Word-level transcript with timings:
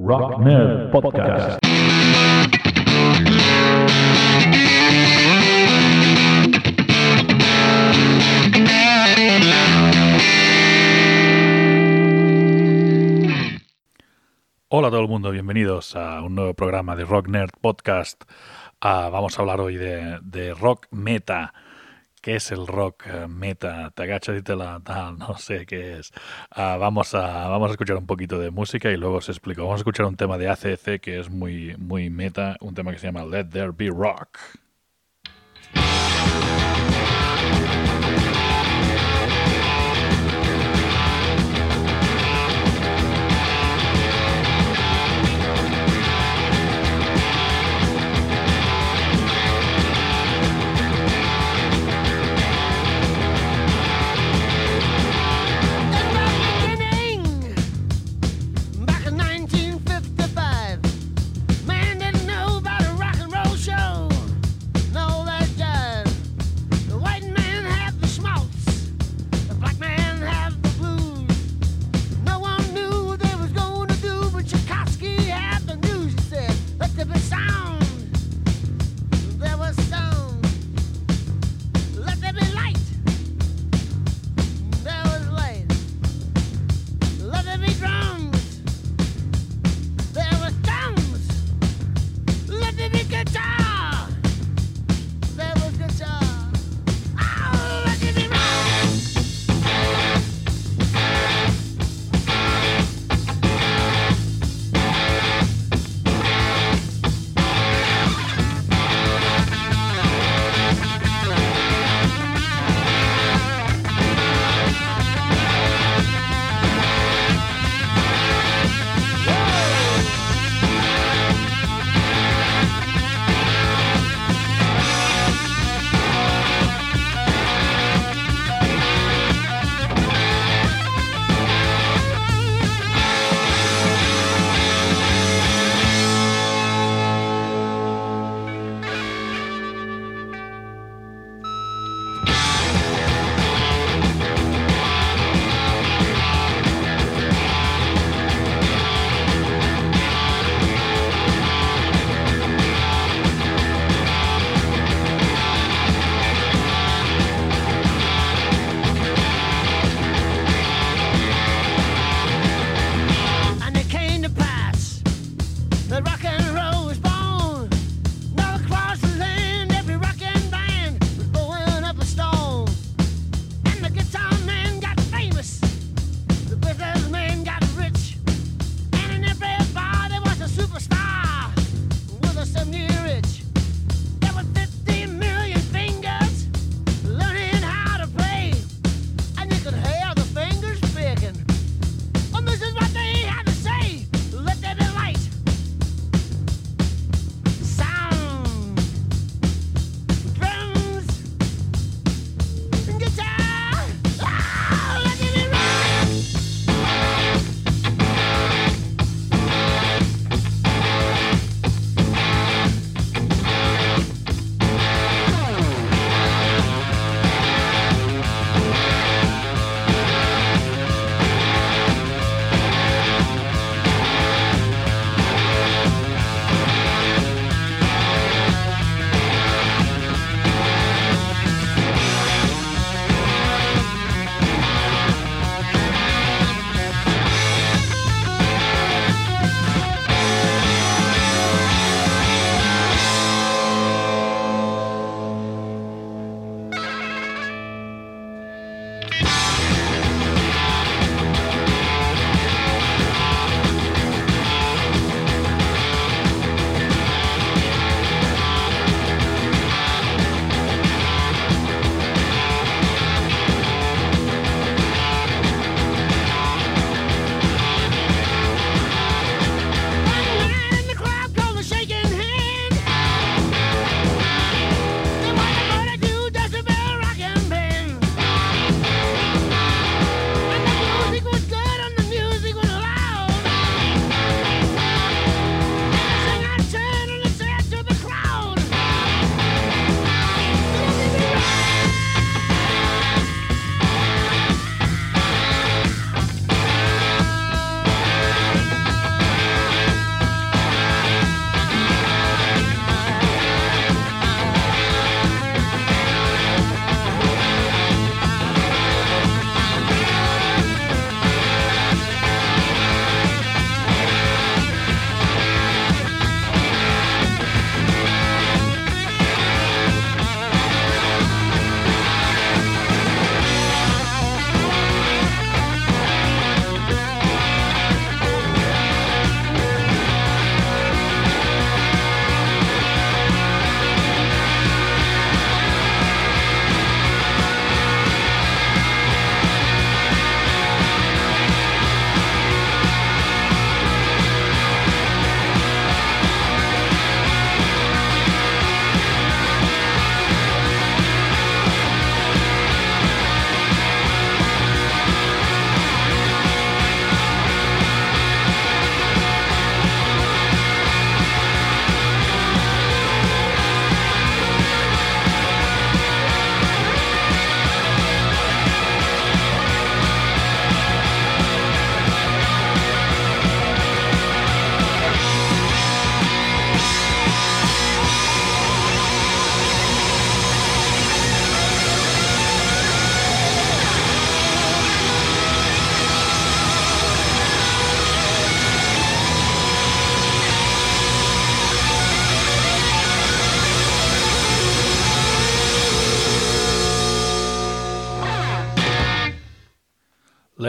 Rock 0.00 0.38
Nerd 0.38 0.92
Podcast. 0.92 1.58
Hola 14.68 14.86
a 14.86 14.90
todo 14.90 15.00
el 15.00 15.08
mundo, 15.08 15.32
bienvenidos 15.32 15.96
a 15.96 16.22
un 16.22 16.36
nuevo 16.36 16.54
programa 16.54 16.94
de 16.94 17.04
Rock 17.04 17.26
Nerd 17.26 17.50
Podcast. 17.60 18.22
Ah, 18.80 19.08
vamos 19.10 19.36
a 19.36 19.42
hablar 19.42 19.60
hoy 19.60 19.74
de, 19.74 20.20
de 20.22 20.54
rock 20.54 20.86
meta. 20.92 21.52
¿Qué 22.28 22.36
es 22.36 22.52
el 22.52 22.66
rock 22.66 23.06
eh, 23.06 23.26
meta? 23.26 23.90
Te 23.92 24.02
agachas 24.02 24.36
y 24.38 24.42
te 24.42 24.54
la 24.54 24.78
tal, 24.80 25.16
no 25.16 25.38
sé 25.38 25.64
qué 25.64 25.98
es. 25.98 26.12
Ah, 26.50 26.76
vamos, 26.78 27.14
a, 27.14 27.48
vamos 27.48 27.70
a 27.70 27.70
escuchar 27.70 27.96
un 27.96 28.04
poquito 28.04 28.38
de 28.38 28.50
música 28.50 28.90
y 28.90 28.98
luego 28.98 29.16
os 29.16 29.30
explico. 29.30 29.62
Vamos 29.62 29.76
a 29.76 29.80
escuchar 29.80 30.04
un 30.04 30.14
tema 30.14 30.36
de 30.36 30.50
ACC 30.50 31.00
que 31.00 31.20
es 31.20 31.30
muy, 31.30 31.74
muy 31.78 32.10
meta, 32.10 32.58
un 32.60 32.74
tema 32.74 32.92
que 32.92 32.98
se 32.98 33.06
llama 33.06 33.24
Let 33.24 33.46
There 33.46 33.72
Be 33.74 33.88
Rock. 33.88 34.38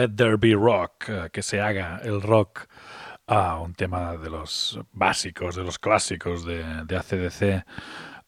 Let 0.00 0.16
There 0.16 0.36
Be 0.38 0.54
Rock, 0.54 1.08
eh, 1.08 1.28
que 1.32 1.42
se 1.42 1.60
haga 1.60 2.00
el 2.02 2.22
rock, 2.22 2.66
a 3.26 3.60
un 3.60 3.74
tema 3.74 4.16
de 4.16 4.30
los 4.30 4.80
básicos, 4.92 5.54
de 5.56 5.62
los 5.62 5.78
clásicos 5.78 6.44
de, 6.44 6.64
de 6.86 6.96
ACDC, 6.96 7.64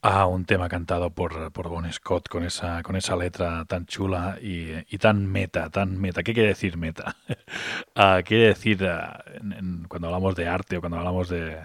a 0.02 0.26
un 0.26 0.44
tema 0.44 0.68
cantado 0.68 1.10
por, 1.14 1.50
por 1.52 1.68
Bon 1.68 1.90
Scott 1.92 2.28
con 2.28 2.44
esa, 2.44 2.82
con 2.82 2.96
esa 2.96 3.16
letra 3.16 3.64
tan 3.64 3.86
chula 3.86 4.38
y, 4.42 4.72
y 4.94 4.98
tan 4.98 5.26
meta, 5.26 5.70
tan 5.70 5.98
meta. 6.00 6.22
¿Qué 6.22 6.34
quiere 6.34 6.50
decir 6.50 6.76
meta? 6.76 7.16
Ah, 7.94 8.22
quiere 8.24 8.48
decir, 8.48 8.82
en- 8.82 9.84
cuando 9.88 10.08
hablamos 10.08 10.34
de 10.36 10.48
arte 10.48 10.76
o 10.76 10.80
cuando 10.80 10.98
hablamos 10.98 11.28
de, 11.28 11.58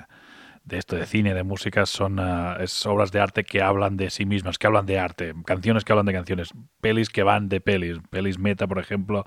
de 0.67 0.77
esto, 0.77 0.95
de 0.97 1.05
cine, 1.05 1.33
de 1.33 1.43
música, 1.43 1.85
son 1.85 2.19
ah, 2.19 2.57
es 2.59 2.85
obras 2.85 3.11
de 3.11 3.19
arte 3.19 3.43
que 3.45 3.61
hablan 3.61 3.95
de 3.97 4.09
sí 4.09 4.25
mismas, 4.25 4.57
que 4.57 4.67
hablan 4.67 4.85
de 4.85 4.99
arte, 4.99 5.33
canciones 5.45 5.85
que 5.85 5.93
hablan 5.93 6.05
de 6.05 6.13
canciones, 6.13 6.49
pelis 6.81 7.09
que 7.09 7.23
van 7.23 7.47
de 7.49 7.61
pelis. 7.61 7.97
Pelis 8.09 8.37
meta, 8.37 8.67
por 8.67 8.79
ejemplo, 8.79 9.25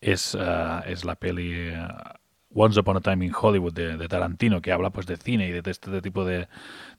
es, 0.00 0.36
ah, 0.38 0.82
es 0.86 1.04
la 1.04 1.14
peli 1.16 1.70
ah, 1.74 2.16
Once 2.54 2.78
Upon 2.78 2.96
a 2.98 3.00
Time 3.00 3.24
in 3.24 3.32
Hollywood 3.34 3.72
de, 3.72 3.96
de 3.96 4.08
Tarantino, 4.08 4.60
que 4.60 4.72
habla 4.72 4.90
pues 4.90 5.06
de 5.06 5.16
cine 5.16 5.48
y 5.48 5.52
de 5.52 5.70
este 5.70 6.02
tipo 6.02 6.24
de, 6.24 6.48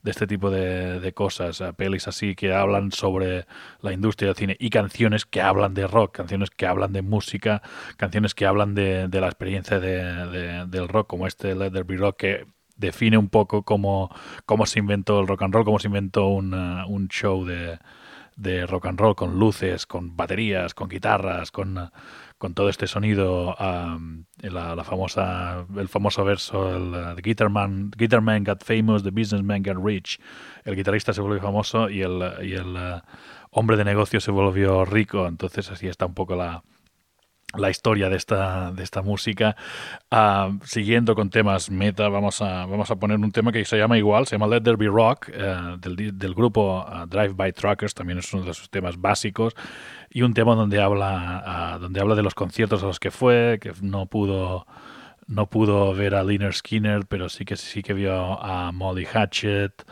de 0.02 0.12
este 0.12 0.26
tipo 0.28 0.50
de, 0.50 1.00
de 1.00 1.14
cosas, 1.14 1.62
pelis 1.78 2.08
así 2.08 2.36
que 2.36 2.54
hablan 2.54 2.92
sobre 2.92 3.46
la 3.82 3.94
industria 3.94 4.30
del 4.30 4.36
cine 4.38 4.58
y 4.60 4.70
canciones 4.72 5.26
que 5.28 5.42
hablan 5.42 5.74
de 5.76 5.86
rock, 5.88 6.16
canciones 6.16 6.50
que 6.50 6.66
hablan 6.66 6.92
de 6.94 7.02
música, 7.04 7.62
canciones 7.98 8.34
que 8.34 8.46
hablan 8.48 8.74
de, 8.74 9.08
la 9.12 9.28
experiencia 9.28 9.80
de- 9.80 10.26
de- 10.28 10.66
del 10.68 10.88
rock, 10.88 11.08
como 11.08 11.28
este 11.28 11.54
Let 11.54 11.72
There 11.72 11.84
Be 11.84 11.98
Rock, 11.98 12.18
que 12.18 12.46
define 12.76 13.18
un 13.18 13.30
poco 13.30 13.64
cómo, 13.64 14.10
cómo 14.46 14.66
se 14.66 14.80
inventó 14.80 15.20
el 15.20 15.28
rock 15.28 15.44
and 15.44 15.54
roll, 15.54 15.66
cómo 15.66 15.80
se 15.80 15.88
inventó 15.88 16.28
un, 16.28 16.54
un 16.54 17.08
show 17.08 17.46
de, 17.46 17.80
de 18.36 18.66
rock 18.66 18.88
and 18.88 19.00
roll 19.00 19.16
con 19.16 19.40
luces, 19.40 19.86
con 19.86 20.16
baterías, 20.16 20.74
con 20.74 20.90
guitarras, 20.90 21.52
con, 21.52 21.78
ah, 21.78 21.92
con 22.38 22.54
todo 22.54 22.70
este 22.70 22.88
sonido, 22.88 23.56
um, 23.60 24.26
la, 24.42 24.76
la 24.76 24.84
famosa, 24.84 25.66
el 25.78 25.88
famoso 25.88 26.26
verso, 26.26 26.76
el 26.76 26.94
uh, 26.94 27.16
the 27.16 27.22
guitar 27.22 27.50
man, 27.50 27.92
guitar 27.96 28.22
man 28.22 28.44
got 28.44 28.64
famous, 28.64 29.04
the 29.04 29.12
businessman 29.12 29.64
got 29.64 29.78
rich. 29.82 30.20
El 30.66 30.76
guitarrista 30.76 31.14
se 31.14 31.22
volvió 31.22 31.42
famoso 31.42 31.90
y 31.90 32.02
el, 32.02 32.22
y 32.42 32.54
el 32.54 32.76
uh, 32.76 33.02
hombre 33.52 33.78
de 33.78 33.86
negocio 33.86 34.20
se 34.20 34.32
volvió 34.32 34.84
rico. 34.84 35.28
Entonces 35.28 35.72
así 35.72 35.88
está 35.88 36.06
un 36.06 36.14
poco 36.16 36.36
la, 36.36 36.64
la 37.56 37.70
historia 37.70 38.10
de 38.10 38.18
esta, 38.18 38.72
de 38.72 38.84
esta 38.84 39.02
música. 39.02 39.56
Ah, 40.10 40.52
siguiendo 40.64 41.16
con 41.16 41.30
temas 41.30 41.70
meta, 41.70 42.10
vamos 42.10 42.42
a, 42.42 42.66
vamos 42.66 42.90
a 42.92 42.96
poner 42.96 43.20
un 43.20 43.32
tema 43.32 43.52
que 43.52 43.64
se 43.66 43.78
llama 43.78 43.98
igual, 43.98 44.28
se 44.28 44.36
llama 44.36 44.48
Let 44.48 44.62
There 44.62 44.78
Be 44.78 44.88
Rock, 44.88 45.30
eh, 45.34 45.78
del, 45.80 46.18
del 46.18 46.34
grupo 46.34 46.86
ah, 46.88 47.06
Drive 47.08 47.34
By 47.34 47.54
Truckers, 47.54 47.94
también 47.94 48.20
es 48.20 48.34
uno 48.34 48.44
de 48.44 48.54
sus 48.54 48.70
temas 48.70 49.00
básicos, 49.00 49.54
y 50.10 50.22
un 50.22 50.34
tema 50.34 50.56
donde 50.56 50.82
habla, 50.82 51.44
ah, 51.46 51.78
donde 51.80 52.00
habla 52.00 52.16
de 52.16 52.24
los 52.24 52.34
conciertos 52.34 52.84
a 52.84 52.88
los 52.88 53.00
que 53.00 53.12
fue, 53.12 53.60
que 53.62 53.74
no 53.82 54.06
pudo 54.08 54.66
no 55.26 55.50
pudo 55.50 55.94
ver 55.94 56.16
a 56.16 56.24
Liner 56.24 56.54
Skinner, 56.54 57.06
pero 57.08 57.30
sí 57.30 57.46
que 57.46 57.56
sí 57.56 57.82
que 57.82 57.94
vio 57.94 58.44
a 58.44 58.72
Molly 58.74 59.06
Hatchet, 59.06 59.84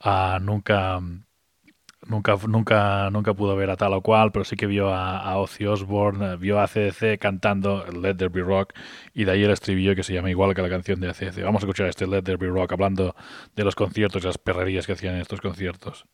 a 0.00 0.38
nunca 0.40 1.00
nunca, 2.10 2.36
nunca, 2.46 3.08
nunca 3.10 3.32
pudo 3.34 3.56
ver 3.56 3.70
a 3.70 3.76
tal 3.76 3.94
o 3.94 4.02
cual, 4.02 4.32
pero 4.32 4.44
sí 4.44 4.56
que 4.56 4.66
vio 4.66 4.92
a, 4.92 5.36
Ozzy 5.38 5.64
Osbourne, 5.66 6.32
eh, 6.32 6.36
vio 6.36 6.58
a 6.58 6.64
ACDC 6.64 7.18
cantando 7.18 7.86
Let 7.86 8.16
There 8.16 8.28
Be 8.28 8.42
Rock 8.42 8.74
y 9.14 9.24
de 9.24 9.32
ahí 9.32 9.44
el 9.44 9.50
estribillo 9.50 9.94
que 9.94 10.02
se 10.02 10.12
llama 10.12 10.30
igual 10.30 10.54
que 10.54 10.62
la 10.62 10.68
canción 10.68 11.00
de 11.00 11.08
ACDC. 11.08 11.42
Vamos 11.42 11.62
a 11.62 11.66
escuchar 11.66 11.86
este 11.88 12.06
Let 12.06 12.22
There 12.22 12.36
Be 12.36 12.48
Rock 12.48 12.72
hablando 12.72 13.14
de 13.54 13.64
los 13.64 13.74
conciertos 13.74 14.22
y 14.22 14.26
las 14.26 14.38
perrerías 14.38 14.86
que 14.86 14.92
hacían 14.92 15.14
en 15.14 15.22
estos 15.22 15.40
conciertos. 15.40 16.04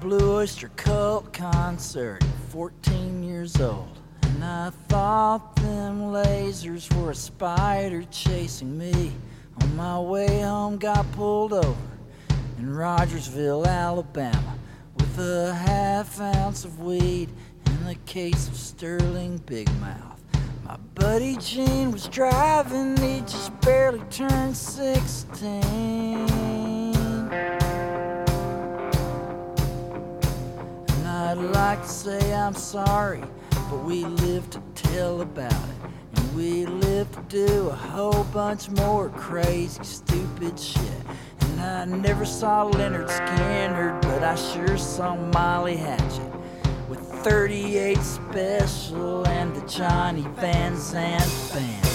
Blue 0.00 0.36
Oyster 0.36 0.70
Cult 0.70 1.32
concert, 1.34 2.24
14 2.50 3.22
years 3.22 3.60
old. 3.60 3.97
And 4.38 4.44
I 4.44 4.70
thought 4.86 5.56
them 5.56 6.12
lasers 6.12 6.94
were 6.94 7.10
a 7.10 7.14
spider 7.14 8.04
chasing 8.04 8.78
me. 8.78 9.12
On 9.60 9.74
my 9.74 9.98
way 9.98 10.42
home, 10.42 10.78
got 10.78 11.10
pulled 11.10 11.52
over 11.52 11.76
in 12.56 12.72
Rogersville, 12.72 13.66
Alabama, 13.66 14.56
with 14.96 15.18
a 15.18 15.52
half 15.52 16.20
ounce 16.20 16.64
of 16.64 16.78
weed 16.78 17.30
and 17.66 17.88
a 17.88 17.96
case 18.06 18.46
of 18.46 18.54
Sterling 18.54 19.38
Big 19.38 19.68
Mouth. 19.80 20.20
My 20.64 20.76
buddy 20.94 21.36
Gene 21.38 21.90
was 21.90 22.06
driving, 22.06 22.96
he 22.98 23.18
just 23.22 23.60
barely 23.62 24.04
turned 24.08 24.56
16. 24.56 25.50
And 30.86 31.08
I'd 31.08 31.38
like 31.38 31.82
to 31.82 31.88
say 31.88 32.32
I'm 32.32 32.54
sorry, 32.54 33.24
but 33.68 33.84
we 33.84 34.04
live 34.04 34.48
to 34.50 34.62
tell 34.74 35.20
about 35.20 35.52
it. 35.52 35.90
And 36.14 36.36
we 36.36 36.64
live 36.64 37.10
to 37.12 37.22
do 37.28 37.68
a 37.68 37.74
whole 37.74 38.24
bunch 38.24 38.70
more 38.70 39.10
crazy, 39.10 39.82
stupid 39.82 40.58
shit. 40.58 40.82
And 41.40 41.60
I 41.60 41.84
never 41.84 42.24
saw 42.24 42.64
Leonard 42.64 43.10
Skinner, 43.10 43.98
but 44.02 44.22
I 44.22 44.34
sure 44.34 44.78
saw 44.78 45.16
Molly 45.16 45.76
Hatchet. 45.76 46.32
With 46.88 47.00
38 47.00 47.98
special 47.98 49.26
and 49.26 49.54
the 49.54 49.66
Johnny 49.66 50.26
Van 50.36 50.76
Zandt 50.76 51.52
band. 51.52 51.87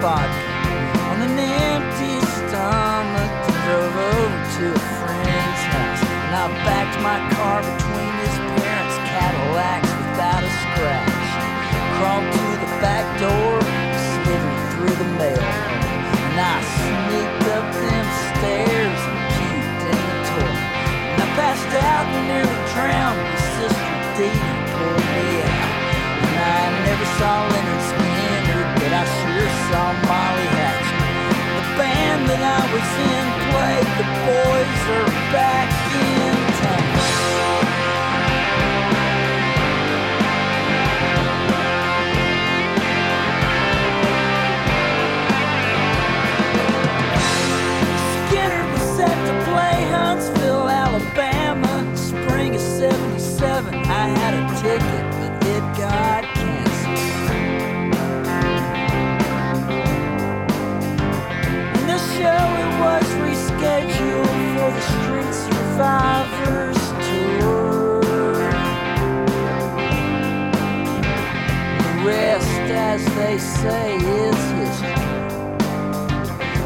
Fifth 0.00 0.36
on 1.08 1.22
an 1.22 1.38
empty 1.38 2.20
stomach 2.20 3.32
drove 3.64 3.96
over 3.96 4.40
to 4.56 4.64
a 4.72 4.84
friend's 5.00 5.62
house. 5.72 6.02
And 6.04 6.32
I 6.36 6.75
was 32.76 32.98
in 32.98 33.26
played 33.48 33.88
The 33.96 34.04
Boys 34.26 34.82
Are 34.96 35.32
Back 35.32 35.75
Survivors 65.76 66.78
Tour. 67.04 68.00
The 71.76 71.92
rest, 72.02 72.48
as 72.72 73.04
they 73.14 73.36
say, 73.36 73.96
is 73.96 74.40
history. 74.56 74.96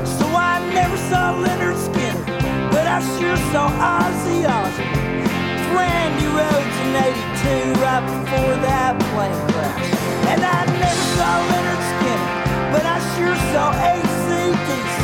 So 0.04 0.26
I 0.30 0.62
never 0.72 0.96
saw 1.10 1.34
Leonard 1.34 1.76
Skinner, 1.76 2.24
but 2.70 2.86
I 2.86 3.00
sure 3.18 3.36
saw 3.50 3.66
Ozzy 3.82 4.46
Osbourne. 4.46 5.74
Randy 5.74 6.26
Rhodes 6.30 6.76
in 6.86 6.94
82, 6.94 7.82
right 7.82 8.06
before 8.06 8.54
that 8.62 8.94
plane 9.10 9.42
crash. 9.50 9.90
And 10.30 10.40
I 10.40 10.66
never 10.78 11.06
saw 11.18 11.32
Leonard 11.50 11.82
Skinner, 11.90 12.30
but 12.70 12.86
I 12.86 12.98
sure 13.16 13.34
saw 13.50 13.72
ACDC. 13.74 14.99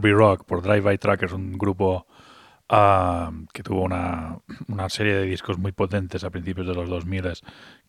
Be 0.00 0.12
Rock 0.12 0.44
por 0.44 0.62
Drive 0.62 0.82
By 0.82 0.98
Truckers, 0.98 1.32
un 1.32 1.58
grupo 1.58 2.06
ah, 2.68 3.30
que 3.52 3.62
tuvo 3.62 3.82
una, 3.82 4.40
serie 4.88 5.14
de 5.14 5.24
discos 5.24 5.58
muy 5.58 5.72
potentes 5.72 6.24
a 6.24 6.30
principios 6.30 6.66
de 6.66 6.74
los 6.74 6.88
2000 6.88 7.32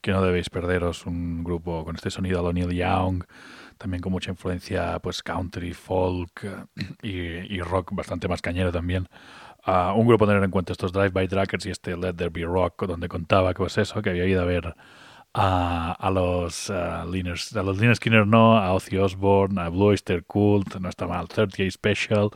que 0.01 0.11
no 0.11 0.21
debéis 0.21 0.49
perderos. 0.49 1.05
Un 1.05 1.43
grupo 1.43 1.83
con 1.85 1.95
este 1.95 2.09
sonido 2.09 2.41
lo 2.41 2.53
Neil 2.53 2.71
Young, 2.71 3.23
también 3.77 4.01
con 4.01 4.11
mucha 4.11 4.31
influencia 4.31 4.99
pues 4.99 5.23
country, 5.23 5.73
folk 5.73 6.45
y, 7.01 7.11
y 7.11 7.61
rock 7.61 7.93
bastante 7.93 8.27
más 8.27 8.41
cañero 8.41 8.71
también. 8.71 9.07
Ah, 9.67 9.93
un 9.95 10.05
grupo 10.05 10.25
a 10.25 10.27
tener 10.27 10.43
en 10.43 10.51
cuenta 10.51 10.73
estos 10.73 10.93
Drive 10.93 11.09
By 11.09 11.27
Truckers 11.27 11.65
y 11.65 11.71
este 11.71 11.97
Let 11.97 12.13
There 12.13 12.29
Be 12.29 12.43
Rock, 12.43 12.85
donde 12.85 13.07
contaba 13.07 13.51
que 13.53 13.57
pues 13.57 13.77
eso, 13.79 14.01
que 14.03 14.11
había 14.11 14.25
ido 14.25 14.41
a 14.41 14.45
ver 14.45 14.75
a, 15.37 15.91
a 15.91 16.09
los 16.11 16.69
uh, 16.69 17.05
Liners, 17.11 17.55
a 17.57 17.61
los 17.61 17.77
Liner 17.77 17.97
Skinner 17.97 18.25
no, 18.25 18.57
a 18.57 18.73
Ozzy 18.73 18.95
Osbourne, 18.95 19.59
a 19.59 19.67
Blue 19.67 19.87
Oyster 19.87 20.23
Cult, 20.23 20.77
no 20.79 20.87
está 20.87 21.07
mal, 21.07 21.27
38 21.27 21.71
Special, 21.71 22.29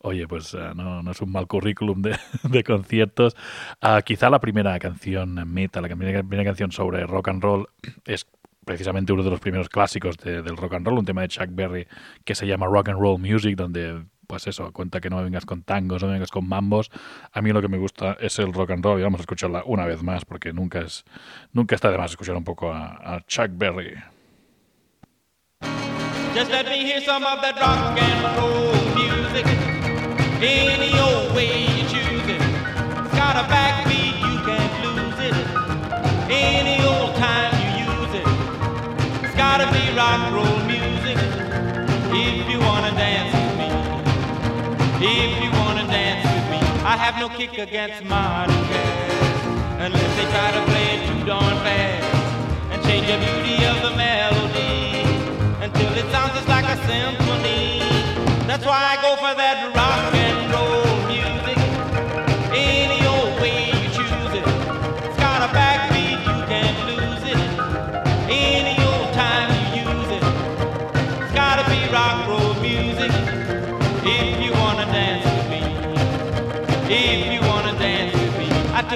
oye, 0.00 0.26
pues 0.26 0.54
uh, 0.54 0.74
no, 0.74 1.02
no, 1.02 1.10
es 1.10 1.20
un 1.20 1.30
mal 1.30 1.46
currículum 1.46 2.00
de, 2.00 2.18
de 2.44 2.64
conciertos. 2.64 3.36
Uh, 3.82 4.00
quizá 4.02 4.30
la 4.30 4.40
primera 4.40 4.78
canción 4.78 5.34
meta, 5.52 5.82
la 5.82 5.88
primera, 5.88 6.22
primera, 6.22 6.44
canción 6.44 6.72
sobre 6.72 7.06
rock 7.06 7.28
and 7.28 7.42
roll 7.42 7.68
es 8.06 8.26
precisamente 8.64 9.12
uno 9.12 9.22
de 9.22 9.30
los 9.30 9.40
primeros 9.40 9.68
clásicos 9.68 10.16
de, 10.16 10.42
del 10.42 10.56
rock 10.56 10.74
and 10.74 10.86
roll, 10.86 10.98
un 10.98 11.04
tema 11.04 11.20
de 11.20 11.28
Chuck 11.28 11.50
Berry 11.50 11.86
que 12.24 12.34
se 12.34 12.46
llama 12.46 12.66
Rock 12.66 12.88
and 12.88 12.98
Roll 12.98 13.20
Music, 13.20 13.54
donde 13.54 14.02
pues 14.26 14.46
eso, 14.46 14.72
cuenta 14.72 15.00
que 15.00 15.10
no 15.10 15.22
vengas 15.22 15.46
con 15.46 15.62
tangos, 15.62 16.02
no 16.02 16.08
vengas 16.08 16.30
con 16.30 16.48
mambos. 16.48 16.90
A 17.32 17.42
mí 17.42 17.52
lo 17.52 17.60
que 17.62 17.68
me 17.68 17.78
gusta 17.78 18.16
es 18.20 18.38
el 18.38 18.52
rock 18.52 18.70
and 18.72 18.84
roll 18.84 18.98
y 18.98 19.02
vamos 19.02 19.20
a 19.20 19.22
escucharla 19.22 19.62
una 19.64 19.86
vez 19.86 20.02
más 20.02 20.24
porque 20.24 20.52
nunca 20.52 20.80
es 20.80 21.04
nunca 21.52 21.74
está 21.74 21.90
de 21.90 21.98
más 21.98 22.10
escuchar 22.10 22.36
un 22.36 22.44
poco 22.44 22.72
a, 22.72 23.16
a 23.16 23.20
Chuck 23.26 23.50
Berry. 23.52 23.94
Just 26.34 26.50
let 26.50 26.66
me 26.66 26.84
hear 26.84 27.00
some 27.00 27.24
of 27.24 27.40
that 27.40 27.56
rock 27.58 27.98
and 27.98 28.36
roll 28.36 28.74
music. 28.94 29.46
Any 30.42 30.92
old 30.98 31.34
way 31.34 31.62
you 31.62 31.88
choose 31.88 32.28
it. 32.28 32.42
It's 32.42 33.14
got 33.16 33.36
a 33.36 33.48
backbeat, 33.48 34.20
you 34.20 34.44
can't 34.44 34.74
lose 34.84 35.18
it. 35.28 35.34
Any 36.30 36.84
old 36.84 37.16
time 37.16 37.54
you 37.56 37.88
use 37.88 38.14
it. 38.20 38.26
It's 39.24 39.34
gotta 39.34 39.66
be 39.72 39.96
rock 39.96 40.20
and 40.26 40.34
roll 40.34 40.55
have 47.06 47.20
no 47.20 47.28
kick 47.28 47.56
against 47.56 48.04
modern 48.04 48.62
jazz. 48.66 49.46
Unless 49.78 50.16
they 50.16 50.26
try 50.34 50.50
to 50.58 50.62
play 50.70 50.86
it 50.94 51.00
too 51.06 51.24
darn 51.24 51.56
fast. 51.62 52.02
And 52.72 52.82
change 52.82 53.06
the 53.06 53.16
beauty 53.22 53.64
of 53.64 53.76
the 53.86 53.92
melody 53.94 55.06
until 55.62 55.92
it 55.94 56.10
sounds 56.10 56.32
just 56.34 56.48
like 56.48 56.64
a 56.64 56.76
symphony. 56.90 57.78
That's 58.48 58.66
why 58.66 58.80
I 58.92 58.96
go 59.06 59.14
for 59.22 59.32
that 59.38 59.72
rock 59.76 60.12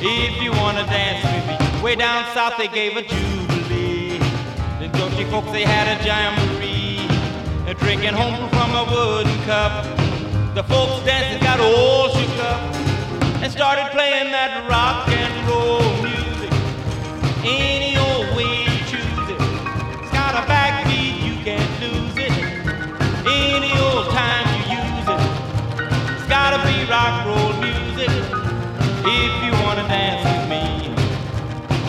If 0.00 0.40
you 0.40 0.52
wanna 0.52 0.84
dance 0.86 1.24
with 1.24 1.46
me. 1.48 1.82
Way 1.82 1.96
down 1.96 2.24
south 2.32 2.56
they 2.56 2.68
gave 2.68 2.96
a 2.96 3.02
jubilee. 3.02 4.18
The 4.78 4.88
country 4.96 5.24
folks 5.24 5.50
they 5.50 5.64
had 5.64 5.88
a 5.88 6.04
jamboree, 6.04 7.02
drinking 7.80 8.14
home 8.14 8.48
from 8.50 8.70
a 8.76 8.84
wooden 8.84 9.42
cup. 9.42 9.84
The 10.54 10.62
folks 10.62 11.04
dancing 11.04 11.42
got 11.42 11.58
all 11.58 12.10
shook 12.10 12.38
up 12.44 12.74
and 13.42 13.50
started 13.50 13.90
playing 13.90 14.30
that 14.30 14.68
rock 14.70 15.08
and 15.08 15.48
roll 15.48 15.82
music. 16.02 16.52
Any 17.44 17.96
old 17.96 18.36
way 18.36 18.66
you 18.70 18.78
choose 18.86 19.28
it, 19.34 19.40
it's 19.98 20.12
got 20.12 20.34
a 20.34 20.46
backbeat 20.46 21.22
you 21.26 21.42
can't 21.42 21.80
lose 21.82 22.16
it. 22.16 22.30
Any 23.26 23.72
old 23.82 24.10
time 24.14 24.46
you 24.54 24.78
use 24.78 25.08
it, 25.10 25.22
it's 26.14 26.28
gotta 26.28 26.58
be 26.66 26.88
rock 26.88 27.26
roll 27.26 27.52
music. 27.60 28.10
If 29.10 29.37
dance 29.88 30.22
with 30.22 30.48
me, 30.52 30.64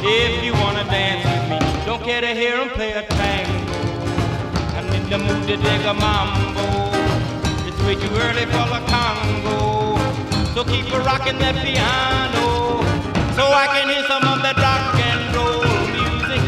if 0.02 0.44
you 0.44 0.54
wanna 0.54 0.86
dance 0.86 1.24
with 1.28 1.46
me. 1.52 1.86
Don't 1.86 2.02
care 2.02 2.22
to 2.22 2.34
hear 2.34 2.56
him 2.58 2.70
play 2.70 2.94
a 2.94 3.04
tango. 3.04 3.74
I'm 4.78 4.88
in 4.94 5.04
the 5.10 5.18
mood 5.18 5.44
to 5.48 5.58
dig 5.58 5.82
a 5.86 5.94
mambo. 5.94 6.66
It's 7.68 7.80
way 7.84 7.96
too 7.96 8.14
early 8.24 8.46
for 8.54 8.66
the 8.72 8.82
Congo. 8.88 10.00
So 10.54 10.64
keep 10.64 10.88
a 10.94 11.00
rocking 11.02 11.40
that 11.40 11.56
piano. 11.60 12.48
So 13.36 13.44
I 13.64 13.68
can 13.74 13.90
hear 13.92 14.04
some 14.08 14.24
of 14.32 14.40
that 14.46 14.58
rock 14.64 14.96
and 15.10 15.22
roll 15.36 15.64
music. 16.00 16.44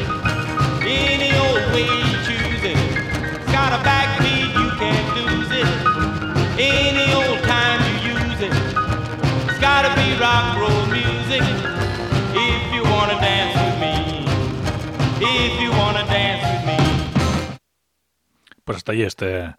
Any 0.88 1.32
old 1.44 1.66
way 1.74 1.84
you 1.84 2.16
choose 2.28 2.64
it. 2.72 2.80
It's 3.36 3.52
got 3.52 3.76
a 3.76 3.80
backbeat, 3.84 4.56
you 4.56 4.70
can't 4.80 5.08
lose 5.20 5.52
it. 5.62 5.70
Any 6.60 7.08
old 7.20 7.44
time 7.44 7.80
you 7.92 8.16
use 8.16 8.40
it. 8.40 8.54
It's 9.50 9.60
gotta 9.60 9.92
be 10.00 10.08
rock 10.18 10.58
roll 10.58 10.81
Pues 18.64 18.78
hasta 18.78 18.92
ahí 18.94 19.04
este, 19.04 19.56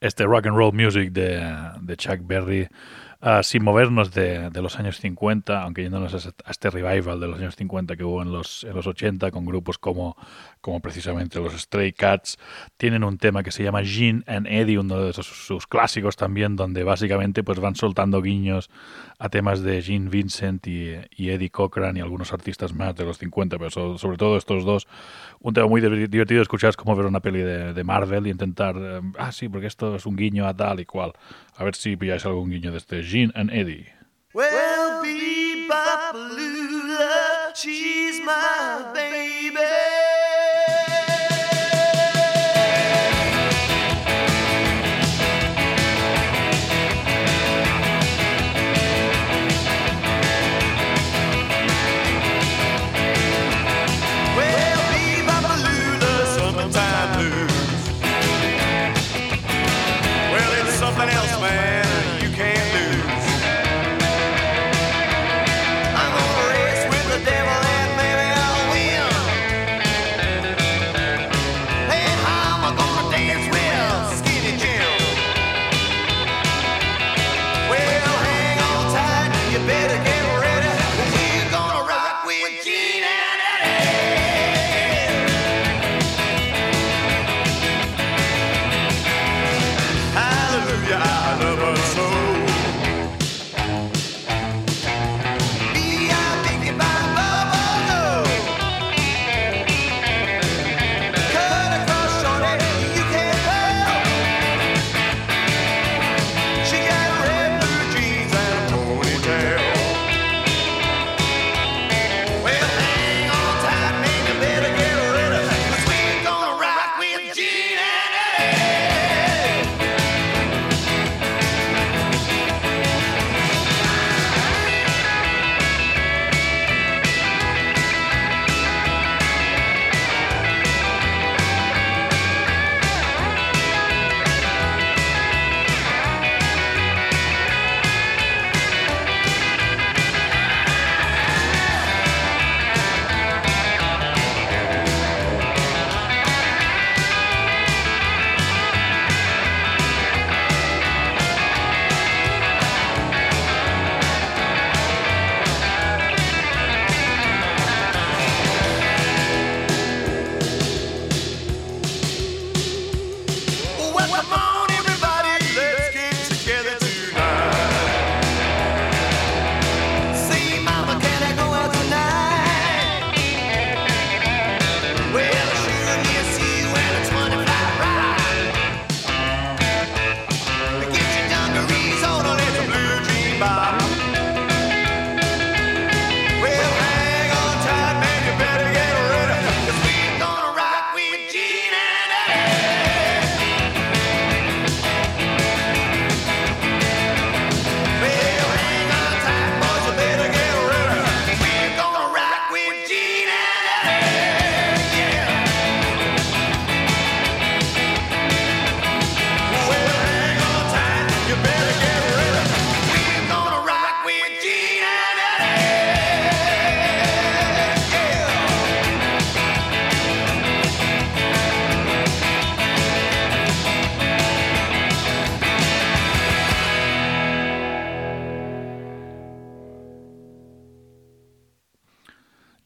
este 0.00 0.24
rock 0.24 0.46
and 0.46 0.56
roll 0.56 0.72
music 0.72 1.12
de, 1.12 1.42
de 1.80 1.96
Chuck 1.96 2.20
Berry. 2.22 2.68
Uh, 3.20 3.42
sin 3.42 3.64
movernos 3.64 4.12
de, 4.12 4.50
de, 4.50 4.60
los 4.60 4.78
años 4.78 4.98
50, 4.98 5.62
aunque 5.62 5.82
yéndonos 5.82 6.14
a 6.14 6.50
este 6.50 6.68
revival 6.68 7.20
de 7.20 7.28
los 7.28 7.38
años 7.38 7.56
50 7.56 7.96
que 7.96 8.04
hubo 8.04 8.20
en 8.20 8.30
los, 8.30 8.64
en 8.64 8.74
los 8.74 8.86
80 8.86 9.30
con 9.30 9.46
grupos 9.46 9.78
como, 9.78 10.14
como 10.64 10.80
precisamente 10.80 11.38
los 11.40 11.52
Stray 11.52 11.92
Cats, 11.92 12.38
tienen 12.78 13.04
un 13.04 13.18
tema 13.18 13.42
que 13.42 13.52
se 13.52 13.62
llama 13.62 13.84
Gene 13.84 14.22
and 14.26 14.46
Eddie, 14.46 14.78
uno 14.78 14.98
de 14.98 15.12
sus, 15.12 15.66
clásicos 15.66 16.16
también, 16.16 16.56
donde 16.56 16.84
básicamente 16.84 17.44
pues 17.44 17.60
van 17.60 17.76
soltando 17.76 18.22
guiños 18.22 18.70
a 19.18 19.28
temas 19.28 19.60
de 19.60 19.82
Gene 19.82 20.08
Vincent 20.08 20.66
y, 20.66 20.94
Eddie 21.18 21.50
Cochran 21.50 21.98
y 21.98 22.00
algunos 22.00 22.32
artistas 22.32 22.72
más 22.72 22.96
de 22.96 23.04
los 23.04 23.18
50, 23.18 23.58
pero 23.58 23.70
so, 23.70 23.98
sobre 23.98 24.16
todo 24.16 24.38
estos 24.38 24.64
dos. 24.64 24.88
Un 25.40 25.52
tema 25.52 25.66
muy 25.66 25.82
divertido 25.82 26.40
escuchar 26.40 26.70
es 26.70 26.76
como 26.76 26.96
ver 26.96 27.04
una 27.04 27.20
peli 27.20 27.42
de, 27.42 27.84
Marvel 27.84 28.26
y 28.26 28.30
intentar, 28.30 28.74
eh, 28.78 29.02
ah 29.18 29.32
sí, 29.32 29.50
porque 29.50 29.66
esto 29.66 29.94
es 29.94 30.06
un 30.06 30.16
guiño 30.16 30.46
a 30.46 30.56
tal 30.56 30.80
y 30.80 30.86
cual. 30.86 31.12
A 31.56 31.64
ver 31.64 31.74
si 31.74 31.94
pilláis 31.98 32.24
algún 32.24 32.48
guiño 32.48 32.72
de 32.72 32.78
este 32.78 33.02
Gene 33.02 33.32
and 33.34 33.52
Eddie. 33.52 33.92
Well, 34.32 35.02
Bebopalula, 35.68 37.54
she's 37.54 38.20
my 38.20 38.90
baby. 38.94 39.93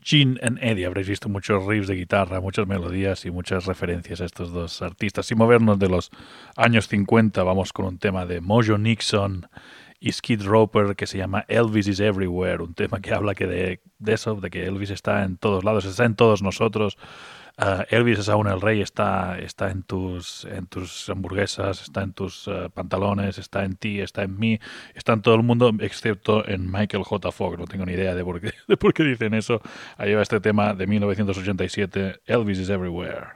Gene 0.08 0.40
and 0.42 0.58
Eddie. 0.62 0.86
Habréis 0.86 1.06
visto 1.06 1.28
muchos 1.28 1.66
riffs 1.66 1.86
de 1.86 1.94
guitarra, 1.94 2.40
muchas 2.40 2.66
melodías 2.66 3.26
y 3.26 3.30
muchas 3.30 3.66
referencias 3.66 4.22
a 4.22 4.24
estos 4.24 4.52
dos 4.52 4.80
artistas. 4.80 5.26
Sin 5.26 5.36
movernos 5.36 5.78
de 5.78 5.90
los 5.90 6.10
años 6.56 6.88
50, 6.88 7.42
vamos 7.42 7.74
con 7.74 7.84
un 7.84 7.98
tema 7.98 8.24
de 8.24 8.40
Mojo 8.40 8.78
Nixon 8.78 9.46
y 10.00 10.10
Skid 10.10 10.44
Roper 10.44 10.96
que 10.96 11.06
se 11.06 11.18
llama 11.18 11.44
Elvis 11.48 11.88
is 11.88 12.00
Everywhere, 12.00 12.62
un 12.62 12.72
tema 12.72 13.00
que 13.00 13.12
habla 13.12 13.34
que 13.34 13.46
de, 13.46 13.82
de 13.98 14.12
eso, 14.14 14.34
de 14.36 14.48
que 14.48 14.64
Elvis 14.64 14.88
está 14.88 15.24
en 15.24 15.36
todos 15.36 15.62
lados, 15.62 15.84
está 15.84 16.06
en 16.06 16.14
todos 16.14 16.42
nosotros. 16.42 16.96
Uh, 17.60 17.82
Elvis 17.90 18.20
es 18.20 18.28
aún 18.28 18.46
el 18.46 18.60
rey, 18.60 18.80
está, 18.80 19.36
está 19.40 19.72
en, 19.72 19.82
tus, 19.82 20.44
en 20.44 20.66
tus 20.66 21.08
hamburguesas, 21.10 21.82
está 21.82 22.02
en 22.02 22.12
tus 22.12 22.46
uh, 22.46 22.70
pantalones, 22.72 23.36
está 23.36 23.64
en 23.64 23.74
ti, 23.74 24.00
está 24.00 24.22
en 24.22 24.38
mí, 24.38 24.60
está 24.94 25.14
en 25.14 25.22
todo 25.22 25.34
el 25.34 25.42
mundo, 25.42 25.72
excepto 25.80 26.48
en 26.48 26.70
Michael 26.70 27.02
J. 27.02 27.32
Fogg. 27.32 27.58
No 27.58 27.66
tengo 27.66 27.84
ni 27.84 27.94
idea 27.94 28.14
de 28.14 28.24
por 28.24 28.40
qué, 28.40 28.52
de 28.68 28.76
por 28.76 28.94
qué 28.94 29.02
dicen 29.02 29.34
eso. 29.34 29.60
Ahí 29.96 30.14
va 30.14 30.22
este 30.22 30.38
tema 30.38 30.72
de 30.72 30.86
1987, 30.86 32.20
Elvis 32.26 32.60
is 32.60 32.70
Everywhere. 32.70 33.32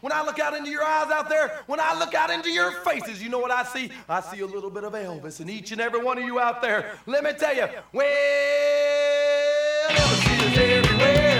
When 0.00 0.12
I 0.12 0.22
look 0.24 0.38
out 0.38 0.54
into 0.54 0.70
your 0.70 0.84
eyes 0.84 1.10
out 1.10 1.28
there, 1.28 1.60
when 1.66 1.80
I 1.80 1.98
look 1.98 2.14
out 2.14 2.30
into 2.30 2.50
your 2.50 2.70
faces, 2.84 3.20
you 3.20 3.28
know 3.28 3.40
what 3.40 3.50
I 3.50 3.64
see? 3.64 3.90
I 4.08 4.20
see 4.20 4.40
a 4.40 4.46
little 4.46 4.70
bit 4.70 4.84
of 4.84 4.92
Elvis 4.92 5.40
in 5.40 5.48
each 5.50 5.72
and 5.72 5.80
every 5.80 6.00
one 6.00 6.18
of 6.18 6.24
you 6.24 6.38
out 6.38 6.62
there. 6.62 6.92
Let 7.06 7.24
me 7.24 7.32
tell 7.32 7.56
you, 7.56 7.66
well, 9.88 9.96
Elvis 9.98 10.52
is 10.52 10.58
everywhere. 10.58 11.31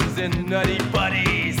Elvis 0.00 0.12
is 0.12 0.18
in 0.18 0.46
Nutty 0.46 0.78
Buddies. 0.90 1.56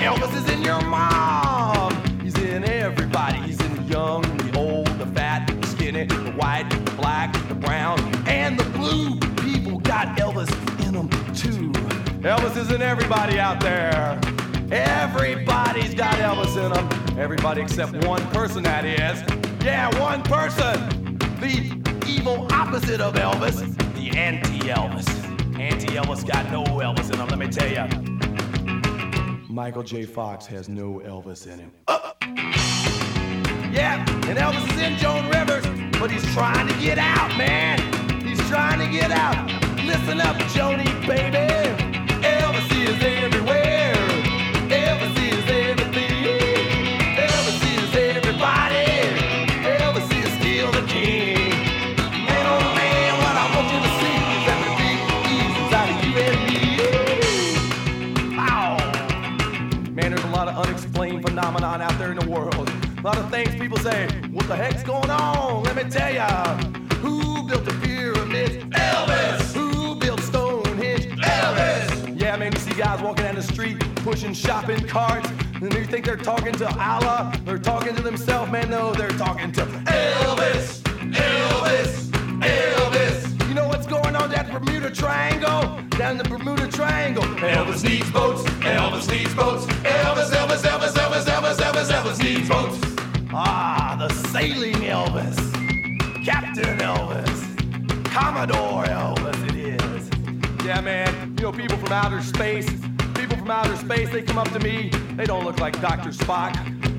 Elvis 0.00 0.36
is 0.36 0.48
in 0.50 0.62
your 0.62 0.80
mom. 0.82 1.92
He's 2.20 2.36
in 2.38 2.64
everybody. 2.64 3.38
He's 3.38 3.60
in 3.60 3.74
the 3.74 3.82
young, 3.82 4.22
the 4.36 4.56
old, 4.56 4.86
the 4.98 5.06
fat, 5.06 5.46
the 5.46 5.66
skinny, 5.66 6.04
the 6.04 6.32
white, 6.32 6.68
the 6.70 6.92
black, 6.92 7.32
the 7.48 7.54
brown, 7.54 7.98
and 8.28 8.58
the 8.58 8.64
blue. 8.70 9.18
People 9.36 9.80
got 9.80 10.16
Elvis 10.16 10.48
in 10.86 10.92
them 10.94 11.08
too. 11.34 11.72
Elvis 12.22 12.56
is 12.56 12.70
in 12.70 12.82
everybody 12.82 13.40
out 13.40 13.60
there. 13.60 14.20
Everybody's 14.70 15.94
got 15.94 16.14
Elvis 16.16 16.56
in 16.56 16.72
them. 16.72 17.18
Everybody 17.18 17.62
except 17.62 17.94
one 18.06 18.24
person, 18.30 18.62
that 18.62 18.84
is. 18.84 19.20
Yeah, 19.64 19.88
one 20.00 20.22
person. 20.22 21.18
The 21.40 22.06
evil 22.06 22.46
opposite 22.52 23.00
of 23.00 23.14
Elvis. 23.14 23.76
The 23.94 24.16
anti-Elvis. 25.60 25.60
Anti-Elvis 25.60 26.26
got 26.26 26.50
no 26.50 26.64
Elvis 26.64 27.12
in 27.12 27.18
him, 27.20 27.28
let 27.28 27.38
me 27.38 27.48
tell 27.48 27.68
ya. 27.70 27.86
Michael 29.48 29.82
J. 29.82 30.04
Fox 30.04 30.46
has 30.46 30.68
no 30.68 31.00
Elvis 31.04 31.46
in 31.46 31.58
him. 31.60 31.72
Uh, 31.86 32.12
yeah, 33.72 34.04
and 34.28 34.38
Elvis 34.38 34.68
is 34.72 34.80
in 34.80 34.96
Joan 34.98 35.28
Rivers, 35.28 35.64
but 35.98 36.10
he's 36.10 36.24
trying 36.34 36.66
to 36.66 36.74
get 36.80 36.98
out, 36.98 37.36
man. 37.36 37.78
He's 38.22 38.40
trying 38.48 38.80
to 38.80 38.90
get 38.90 39.10
out. 39.10 39.46
Listen 39.84 40.20
up, 40.20 40.36
Joni, 40.52 40.84
baby. 41.06 41.46
Elvis 42.22 42.88
is 42.88 43.02
everywhere. 43.02 44.03
Phenomenon 61.74 61.92
out 61.92 61.98
there 61.98 62.12
in 62.12 62.18
the 62.18 62.30
world. 62.30 62.70
A 62.98 63.02
lot 63.02 63.18
of 63.18 63.30
things 63.30 63.54
people 63.56 63.78
say, 63.78 64.08
what 64.30 64.46
the 64.46 64.56
heck's 64.56 64.82
going 64.82 65.10
on? 65.10 65.62
Let 65.64 65.76
me 65.76 65.84
tell 65.84 66.12
ya. 66.12 66.56
Who 67.02 67.46
built 67.48 67.64
the 67.64 67.72
pyramids? 67.82 68.56
Elvis. 68.74 69.54
Who 69.54 69.96
built 69.96 70.20
Stonehenge? 70.20 71.06
Elvis. 71.06 72.20
Yeah, 72.20 72.36
man, 72.36 72.52
you 72.52 72.58
see 72.58 72.74
guys 72.74 73.02
walking 73.02 73.24
down 73.24 73.34
the 73.34 73.42
street 73.42 73.78
pushing 73.96 74.34
shopping 74.34 74.86
carts, 74.86 75.28
and 75.54 75.72
you 75.74 75.84
think 75.84 76.04
they're 76.04 76.16
talking 76.16 76.52
to 76.52 76.66
Allah? 76.78 77.32
They're 77.44 77.58
talking 77.58 77.94
to 77.96 78.02
themselves, 78.02 78.52
man. 78.52 78.70
No, 78.70 78.92
they're 78.92 79.10
talking 79.10 79.50
to. 79.52 79.62
Elvis. 79.62 80.82
Elvis. 81.12 82.13
Bermuda 84.64 84.90
Triangle? 84.90 85.80
Down 85.90 86.16
the 86.16 86.24
Bermuda 86.24 86.66
Triangle. 86.68 87.22
Elvis 87.22 87.84
needs 87.84 88.10
boats. 88.10 88.42
Elvis 88.60 89.10
needs 89.10 89.34
boats. 89.34 89.66
Elvis, 89.66 90.30
Elvis, 90.30 90.62
Elvis, 90.62 90.92
Elvis, 90.92 91.24
Elvis, 91.24 91.56
Elvis, 91.56 91.90
Elvis 91.92 92.22
needs 92.22 92.48
boats. 92.48 92.78
Ah, 93.32 93.96
the 93.98 94.12
sailing 94.28 94.74
Elvis. 94.76 95.36
Captain 96.24 96.78
Elvis. 96.78 98.04
Commodore 98.06 98.84
Elvis, 98.84 99.48
it 99.48 99.56
is. 99.56 100.10
Yeah, 100.64 100.80
man. 100.80 101.34
You 101.36 101.44
know, 101.44 101.52
people 101.52 101.76
from 101.76 101.92
outer 101.92 102.22
space, 102.22 102.70
people 103.14 103.36
from 103.36 103.50
outer 103.50 103.76
space, 103.76 104.08
they 104.10 104.22
come 104.22 104.38
up 104.38 104.50
to 104.52 104.60
me. 104.60 104.90
They 105.14 105.24
don't 105.24 105.44
look 105.44 105.60
like 105.60 105.78
Dr. 105.82 106.10
Spock. 106.10 106.54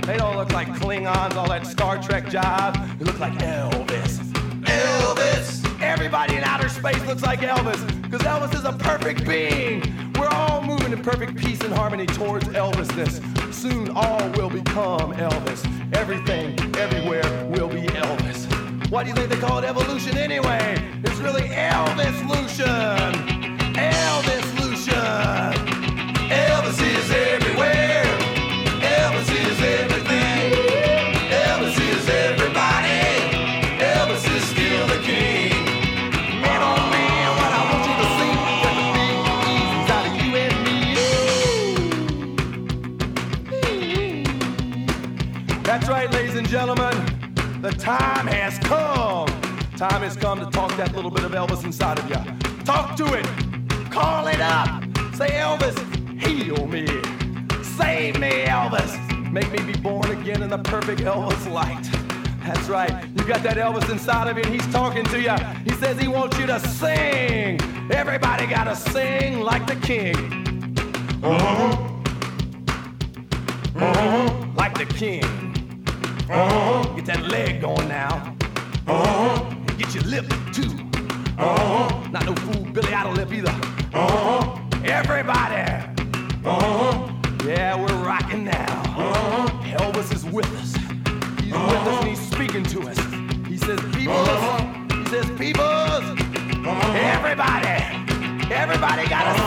They 0.06 0.17
don't 0.17 0.38
look 0.38 0.51
like 0.51 0.67
Klingons, 0.67 1.36
all 1.36 1.47
that 1.49 1.65
Star 1.65 1.99
Trek 2.01 2.25
jive. 2.25 2.99
They 2.99 3.06
look 3.06 3.19
like 3.19 3.34
Elvis. 3.39 4.19
Elvis! 4.65 5.34
Everybody 5.81 6.35
in 6.35 6.43
outer 6.43 6.69
space 6.69 7.05
looks 7.05 7.21
like 7.21 7.39
Elvis, 7.39 8.01
because 8.01 8.21
Elvis 8.21 8.55
is 8.55 8.63
a 8.63 8.73
perfect 8.73 9.25
being. 9.25 10.13
We're 10.17 10.29
all 10.29 10.61
moving 10.61 10.93
in 10.93 11.03
perfect 11.03 11.35
peace 11.35 11.61
and 11.61 11.73
harmony 11.73 12.05
towards 12.05 12.45
Elvisness. 12.45 13.53
Soon 13.53 13.89
all 13.89 14.29
will 14.31 14.49
become 14.49 15.13
Elvis. 15.13 15.65
Everything, 15.95 16.57
everywhere 16.77 17.45
will 17.45 17.67
be 17.69 17.81
Elvis. 17.81 18.89
Why 18.89 19.03
do 19.03 19.09
you 19.09 19.15
think 19.15 19.29
they 19.29 19.39
call 19.39 19.59
it 19.59 19.65
evolution 19.65 20.17
anyway? 20.17 20.74
Bit 51.15 51.23
of 51.23 51.32
Elvis 51.32 51.63
inside 51.63 51.97
of 51.97 52.10
you. 52.10 52.17
Talk 52.65 52.97
to 52.97 53.13
it. 53.13 53.25
Call 53.89 54.28
it 54.28 54.41
up. 54.41 54.84
Say, 55.15 55.30
Elvis, 55.30 55.78
heal 56.21 56.67
me. 56.67 56.86
Save 57.63 58.19
me, 58.19 58.43
Elvis. 58.45 58.91
Make 59.32 59.49
me 59.51 59.71
be 59.71 59.80
born 59.80 60.12
again 60.12 60.43
in 60.43 60.49
the 60.49 60.58
perfect 60.58 61.01
Elvis 61.01 61.49
light. 61.51 61.84
That's 62.45 62.67
right. 62.67 63.08
You 63.17 63.23
got 63.25 63.43
that 63.43 63.56
Elvis 63.56 63.89
inside 63.89 64.28
of 64.28 64.38
you, 64.38 64.43
and 64.43 64.54
he's 64.54 64.67
talking 64.73 65.06
to 65.06 65.21
you. 65.21 65.36
He 65.63 65.71
says 65.80 65.99
he 65.99 66.10
wants 66.10 66.38
you 66.38 66.47
to 66.47 66.60
sing. 66.60 67.62
Everybody 67.91 68.45
got 68.47 68.65
to 68.65 68.75
sing 68.75 69.39
like 69.39 69.65
the 69.67 69.78
king. 69.78 70.17
Uh-huh. 71.23 71.91
Uh-huh. 73.78 74.45
Like 74.58 74.78
the 74.78 74.86
king. 74.86 75.23
Uh-huh. 76.30 76.93
Get 76.95 77.06
that 77.06 77.23
leg 77.30 77.62
going 77.62 77.88
now. 77.88 78.36
Uh-huh. 78.86 79.45
And 79.49 79.78
get 79.78 79.95
your 79.95 80.04
lip 80.04 80.32
too. 80.51 80.84
Uh-huh. 81.37 82.09
Not 82.11 82.25
no 82.25 82.35
fool 82.35 82.65
Billy 82.71 82.93
Idol 82.93 83.13
lip 83.13 83.31
either. 83.31 83.49
Uh-huh. 83.93 84.59
Everybody. 84.83 85.61
Uh-huh. 86.45 87.11
Yeah, 87.45 87.75
we're 87.79 88.05
rocking 88.05 88.45
now. 88.45 88.81
Uh-huh. 88.97 89.47
Elvis 89.77 90.13
is 90.13 90.25
with 90.25 90.45
us. 90.57 90.75
He's 91.43 91.53
with 91.53 91.61
us 91.61 91.99
and 91.99 92.07
he's 92.07 92.31
speaking 92.31 92.63
to 92.63 92.81
us. 92.89 92.97
He 93.47 93.57
says, 93.57 93.79
peoples. 93.93 94.29
He 94.93 95.05
says, 95.09 95.29
peoples. 95.37 96.03
Everybody. 96.95 97.67
Everybody 98.53 99.07
gotta 99.07 99.37
sing. 99.39 99.44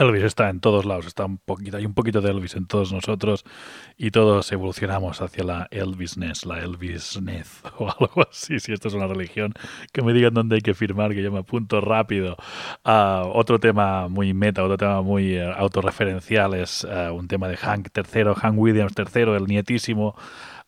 Elvis 0.00 0.22
está 0.22 0.48
en 0.48 0.60
todos 0.60 0.86
lados, 0.86 1.06
está 1.06 1.26
un 1.26 1.36
poquito, 1.36 1.76
hay 1.76 1.84
un 1.84 1.92
poquito 1.92 2.22
de 2.22 2.30
Elvis 2.30 2.56
en 2.56 2.66
todos 2.66 2.90
nosotros 2.90 3.44
y 3.98 4.10
todos 4.10 4.50
evolucionamos 4.50 5.20
hacia 5.20 5.44
la 5.44 5.68
Elvisness, 5.70 6.46
la 6.46 6.60
Elvisness 6.60 7.62
o 7.78 7.86
algo 7.86 8.26
así. 8.30 8.58
Si 8.60 8.72
esto 8.72 8.88
es 8.88 8.94
una 8.94 9.06
religión, 9.06 9.52
que 9.92 10.00
me 10.00 10.14
digan 10.14 10.32
dónde 10.32 10.54
hay 10.56 10.62
que 10.62 10.72
firmar, 10.72 11.14
que 11.14 11.22
yo 11.22 11.30
me 11.30 11.40
apunto 11.40 11.82
rápido. 11.82 12.36
Ah, 12.82 13.24
otro 13.30 13.60
tema 13.60 14.08
muy 14.08 14.32
meta, 14.32 14.64
otro 14.64 14.78
tema 14.78 15.02
muy 15.02 15.34
eh, 15.34 15.52
autorreferencial 15.54 16.54
es 16.54 16.86
eh, 16.88 17.10
un 17.10 17.28
tema 17.28 17.48
de 17.48 17.58
Hank 17.58 17.88
III, 17.94 18.32
Hank 18.34 18.58
Williams 18.58 18.94
III, 18.96 19.34
el 19.34 19.46
nietísimo. 19.46 20.16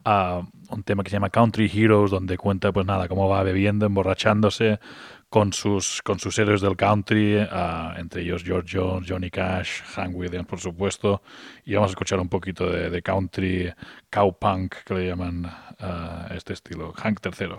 ah, 0.05 0.43
un 0.69 0.83
tema 0.83 1.03
que 1.05 1.11
se 1.11 1.17
llama 1.17 1.31
Country 1.31 1.71
Heroes, 1.73 2.11
donde 2.11 2.37
cuenta, 2.37 2.71
pues 2.73 2.87
nada, 2.87 3.09
cómo 3.09 3.29
va 3.29 3.43
bebiendo, 3.43 3.87
emborrachándose 3.87 4.79
con 5.33 5.51
sus, 5.55 6.03
con 6.03 6.19
sus 6.19 6.39
héroes 6.39 6.61
del 6.61 6.77
country, 6.77 7.39
ah, 7.51 7.95
entre 7.97 8.21
ellos 8.21 8.45
George 8.45 8.77
Jones, 8.79 9.07
Johnny 9.09 9.31
Cash, 9.31 9.81
Hank 9.95 10.15
Williams, 10.15 10.47
por 10.47 10.61
supuesto. 10.61 11.23
Y 11.65 11.73
vamos 11.73 11.89
a 11.89 11.93
escuchar 11.93 12.21
un 12.21 12.29
poquito 12.29 12.71
de, 12.71 12.91
de 12.91 13.01
country, 13.01 13.73
cowpunk, 14.11 14.75
que 14.85 14.93
le 14.93 15.07
llaman 15.07 15.47
ah, 15.47 16.29
este 16.35 16.53
estilo. 16.53 16.93
Hank 16.93 17.21
III. 17.25 17.57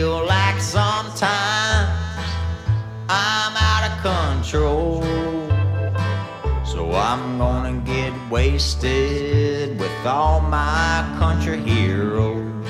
Feel 0.00 0.24
like 0.24 0.58
sometimes 0.62 1.90
I'm 3.10 3.54
out 3.70 3.84
of 3.90 3.94
control. 4.00 5.02
So 6.64 6.90
I'm 6.92 7.36
gonna 7.36 7.76
get 7.84 8.14
wasted 8.30 9.78
with 9.78 10.06
all 10.06 10.40
my 10.40 11.04
country 11.18 11.58
heroes. 11.60 12.66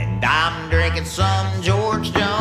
And 0.00 0.24
I'm 0.24 0.70
drinking 0.70 1.04
some 1.04 1.46
George 1.60 2.12
Jones 2.14 2.37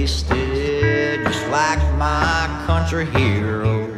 wasted, 0.00 1.22
just 1.24 1.46
like 1.48 1.78
my 1.98 2.64
country 2.66 3.04
hero. 3.04 3.89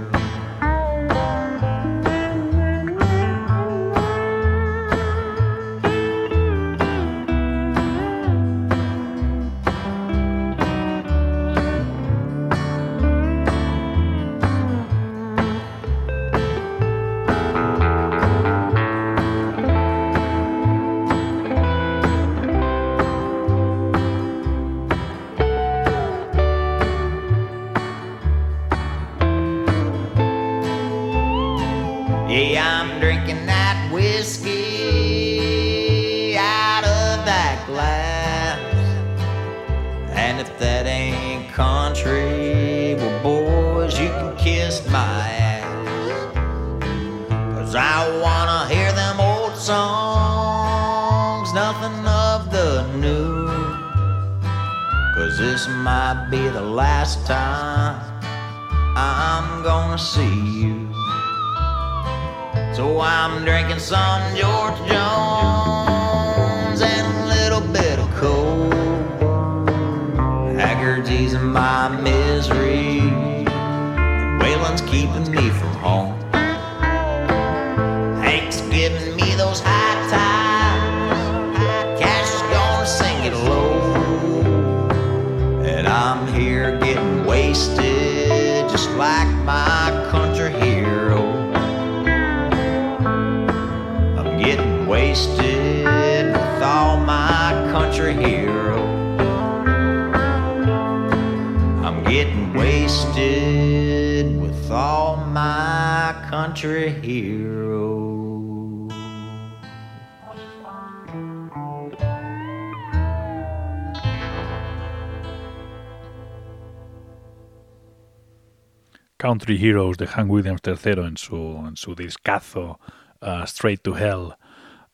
Country 119.22 119.56
Heroes 119.56 119.98
de 119.98 120.08
Hank 120.08 120.28
Williams 120.28 120.62
III 120.66 121.04
en 121.06 121.16
su, 121.16 121.36
en 121.64 121.76
su 121.76 121.94
discazo 121.94 122.80
uh, 123.20 123.44
Straight 123.44 123.80
to 123.80 123.96
Hell, 123.96 124.32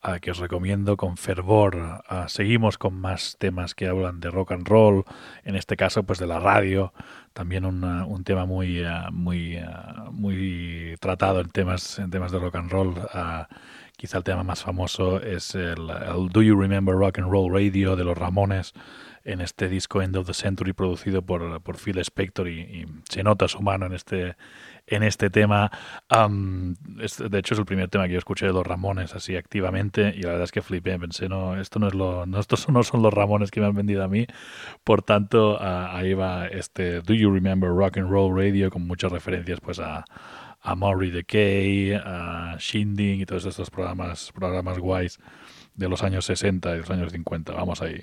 uh, 0.05 0.19
que 0.21 0.31
os 0.33 0.38
recomiendo 0.38 0.99
con 0.99 1.17
fervor. 1.17 2.03
Uh, 2.11 2.29
seguimos 2.29 2.77
con 2.77 3.01
más 3.01 3.37
temas 3.38 3.75
que 3.75 3.88
hablan 3.88 4.21
de 4.21 4.29
rock 4.31 4.53
and 4.53 4.69
roll, 4.69 5.05
en 5.45 5.57
este 5.57 5.79
caso 5.79 6.03
pues 6.03 6.19
de 6.19 6.27
la 6.27 6.41
radio, 6.41 6.93
también 7.33 7.64
una- 7.64 8.05
un 8.05 8.23
tema 8.23 8.45
muy, 8.45 8.83
uh, 8.85 9.11
muy, 9.12 9.57
uh, 9.57 10.12
muy 10.12 10.97
tratado 11.01 11.41
en 11.41 11.49
temas, 11.49 11.99
en 11.99 12.11
temas 12.11 12.31
de 12.31 12.38
rock 12.38 12.57
and 12.57 12.71
roll. 12.71 12.88
Uh, 12.99 13.45
quizá 13.97 14.19
el 14.19 14.25
tema 14.25 14.43
más 14.45 14.62
famoso 14.62 15.23
es 15.23 15.55
el 15.55 15.87
Do 16.31 16.43
You 16.43 16.55
Remember 16.61 16.95
Rock 16.95 17.19
and 17.19 17.31
Roll 17.31 17.51
Radio 17.51 17.97
de 17.97 18.05
los 18.05 18.17
Ramones 18.19 18.75
en 19.31 19.41
este 19.41 19.69
disco 19.69 20.03
End 20.03 20.17
of 20.17 20.27
the 20.27 20.35
Century 20.35 20.73
producido 20.73 21.23
por, 21.23 21.61
por 21.62 21.77
Phil 21.77 21.99
Spector 21.99 22.49
y, 22.49 22.61
y 22.61 22.87
se 23.09 23.23
nota 23.23 23.49
su 23.49 23.61
mano 23.61 23.87
en 23.87 23.93
este, 23.95 24.37
en 24.87 25.03
este 25.03 25.31
tema. 25.31 25.71
Am, 26.09 26.77
es- 27.01 27.19
de 27.19 27.38
hecho, 27.38 27.55
es 27.55 27.61
el 27.61 27.67
primer 27.67 27.88
tema 27.88 28.07
que 28.07 28.12
yo 28.14 28.19
escuché 28.19 28.47
de 28.47 28.53
los 28.53 28.67
Ramones 28.67 29.14
así 29.14 29.37
activamente 29.37 30.14
y 30.17 30.23
la 30.23 30.31
verdad 30.31 30.45
es 30.45 30.53
que 30.53 30.62
flipé. 30.62 30.99
Pensé, 30.99 31.29
no, 31.29 31.61
esto 31.61 31.79
no 31.79 31.88
es 31.88 31.95
lo, 31.95 32.27
no, 32.27 32.41
estos 32.41 32.69
no 32.71 32.83
son 32.83 33.03
los 33.03 33.12
Ramones 33.14 33.51
que 33.51 33.61
me 33.61 33.67
han 33.67 33.75
vendido 33.75 34.03
a 34.05 34.09
mí. 34.09 34.27
Por 34.85 35.03
tanto, 35.03 35.59
ah, 35.61 35.97
ahí 35.97 36.14
va 36.14 36.47
este 36.49 37.01
Do 37.03 37.14
You 37.14 37.31
Remember 37.33 37.71
Rock 37.71 37.99
and 37.99 38.11
Roll 38.11 38.37
Radio 38.37 38.71
con 38.71 38.87
muchas 38.87 39.12
referencias 39.12 39.61
pues 39.61 39.79
a, 39.81 40.05
a 40.61 40.75
Maury 40.75 41.11
Decay, 41.11 41.93
a 41.95 42.57
Shindig 42.59 43.21
y 43.21 43.27
todos 43.27 43.45
estos 43.47 43.71
programas, 43.71 44.33
programas 44.35 44.79
guays 44.79 45.19
de 45.75 45.88
los 45.88 46.03
años 46.03 46.25
60 46.25 46.75
y 46.75 46.79
los 46.79 46.91
años 46.91 47.12
50. 47.12 47.53
Vamos 47.53 47.83
ahí. 47.83 48.03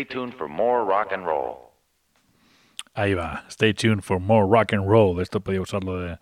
Stay 0.00 0.06
tuned 0.14 0.32
for 0.34 0.48
more 0.48 0.82
rock 0.82 1.12
and 1.12 1.26
roll. 1.26 1.72
Ahí 2.94 3.12
va. 3.14 3.44
Stay 3.50 3.74
tuned 3.74 4.02
for 4.02 4.18
more 4.18 4.46
rock 4.46 4.72
and 4.72 4.88
roll. 4.88 5.20
Esto 5.20 5.40
podía 5.40 5.60
usarlo 5.60 6.00
de, 6.00 6.18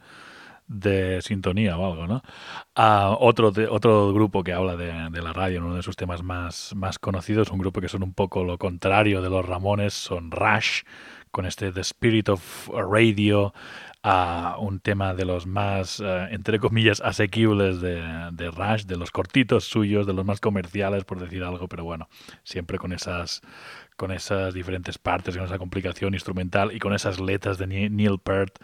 de 0.67 1.23
sintonía 1.23 1.79
o 1.79 1.87
algo, 1.87 2.09
¿no? 2.09 2.23
Ah, 2.75 3.17
otro, 3.21 3.53
de- 3.53 3.69
otro 3.69 4.13
grupo 4.13 4.43
que 4.43 4.53
habla 4.53 4.75
de, 4.75 4.93
de 5.11 5.23
la 5.23 5.33
radio, 5.33 5.61
uno 5.65 5.77
de 5.77 5.83
sus 5.85 5.95
temas 5.95 6.25
más, 6.25 6.75
más 6.75 6.99
conocidos, 6.99 7.51
un 7.53 7.59
grupo 7.61 7.81
que 7.81 7.89
son 7.89 8.03
un 8.03 8.15
poco 8.15 8.43
lo 8.43 8.59
contrario 8.59 9.23
de 9.23 9.31
los 9.31 9.47
Ramones, 9.47 9.95
son 9.95 10.33
Rush, 10.33 10.83
con 11.31 11.47
este 11.47 11.71
The 11.71 11.83
Spirit 11.83 12.31
of 12.31 12.69
Radio, 12.71 13.55
ah, 14.03 14.57
un 14.61 14.81
tema 14.81 15.15
de 15.15 15.25
los 15.25 15.47
más, 15.47 16.01
eh, 16.01 16.29
entre 16.31 16.59
comillas, 16.59 17.01
asequibles 17.01 17.81
de, 17.81 18.01
de 18.33 18.51
Rush, 18.51 18.85
de 18.85 18.97
los 18.97 19.11
cortitos 19.11 19.65
suyos, 19.65 20.07
de 20.07 20.13
los 20.13 20.25
más 20.25 20.41
comerciales, 20.41 21.05
por 21.05 21.19
decir 21.21 21.43
algo, 21.45 21.69
pero 21.69 21.85
bueno, 21.85 22.09
siempre 22.45 22.79
con 22.79 22.93
esas 22.93 23.43
con 23.97 24.13
esas 24.13 24.55
diferentes 24.55 24.97
partes, 24.97 25.37
con 25.37 25.45
esa 25.45 25.59
complicación 25.59 26.15
instrumental 26.15 26.71
y 26.73 26.79
con 26.79 26.95
esas 26.95 27.19
letras 27.19 27.59
de 27.59 27.67
Neil 27.67 28.21
Peart 28.23 28.55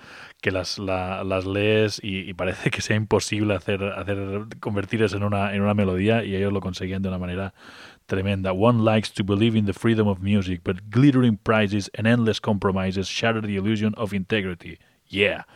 que 0.41 0.53
las, 0.53 0.79
la- 0.79 1.25
las 1.25 1.45
lees 1.45 1.99
y, 2.05 2.33
parece 2.35 2.71
que 2.71 2.81
sea 2.81 2.95
imposible 2.95 3.55
hacer, 3.55 3.83
hacer 3.83 4.17
en 4.17 5.23
una, 5.25 5.53
en 5.55 5.63
una 5.63 5.75
melodía 5.75 6.23
y 6.25 6.37
ellos 6.37 6.53
lo 6.53 6.61
conseguían 6.61 7.03
de 7.03 7.09
una 7.09 7.19
manera 7.19 7.53
tremenda. 8.07 8.53
One 8.53 8.85
likes 8.85 9.11
to 9.15 9.25
believe 9.25 9.59
in 9.59 9.67
the 9.67 9.73
freedom 9.73 10.07
of 10.07 10.21
music, 10.21 10.61
but 10.65 10.77
glittering 10.89 11.37
prizes 11.37 11.91
and 11.99 12.07
endless 12.07 12.41
compromises 12.41 13.09
shatter 13.09 13.41
the 13.43 13.57
illusion 13.57 13.93
of 13.97 14.13
integrity. 14.15 14.79
Yeah. 15.09 15.47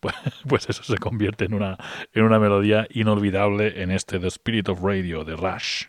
Pues, 0.00 0.14
pues 0.48 0.68
eso 0.68 0.82
se 0.82 0.96
convierte 0.98 1.44
en 1.44 1.54
una, 1.54 1.76
en 2.12 2.24
una 2.24 2.38
melodía 2.38 2.86
inolvidable 2.90 3.82
en 3.82 3.90
este 3.90 4.18
The 4.18 4.28
Spirit 4.28 4.68
of 4.68 4.82
Radio 4.82 5.24
de 5.24 5.36
Rush. 5.36 5.86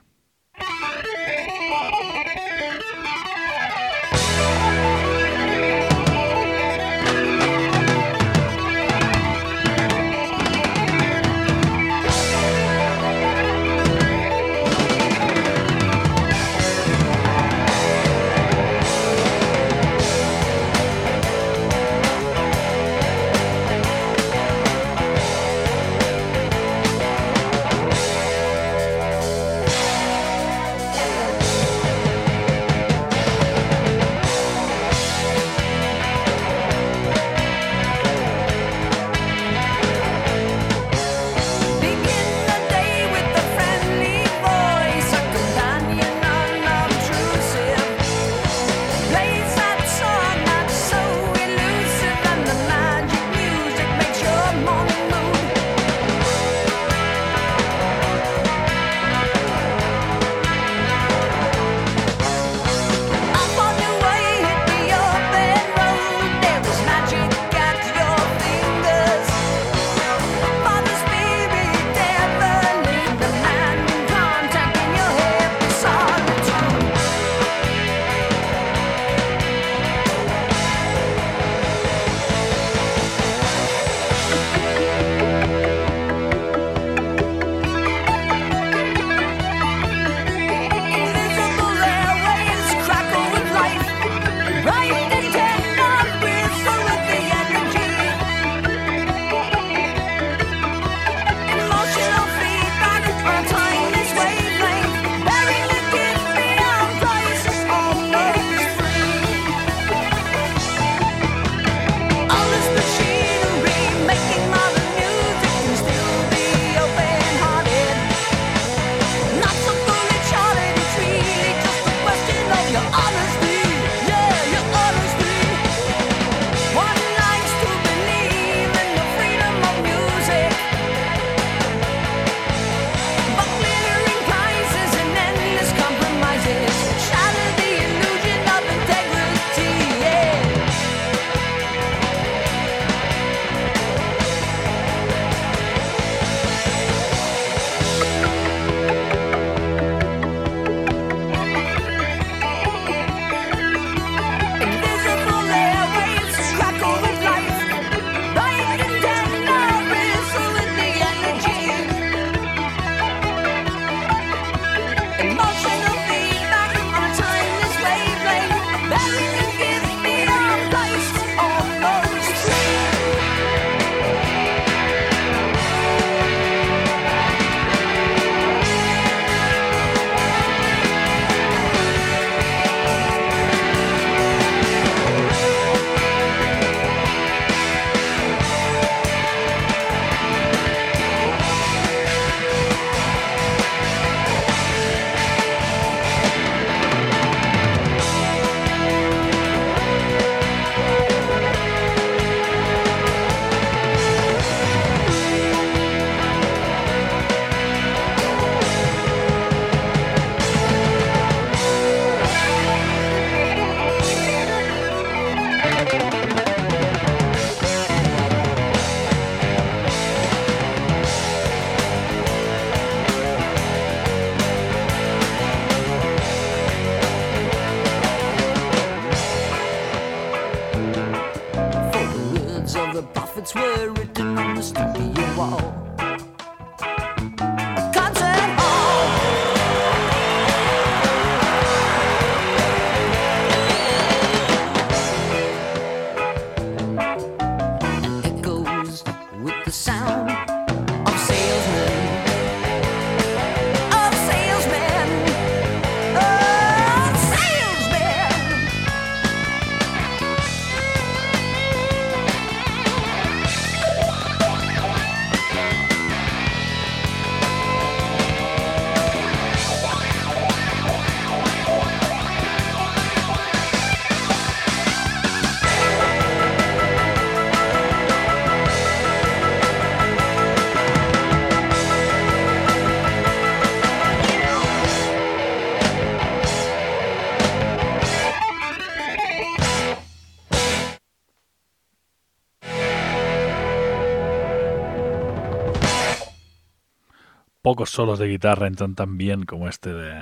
Pocos 297.72 297.92
solos 297.92 298.20
de 298.20 298.28
guitarra 298.28 298.68
entran 298.68 298.96
tan 298.96 299.18
bien 299.18 299.46
como 299.46 299.70
este 299.70 299.94
de, 299.94 300.22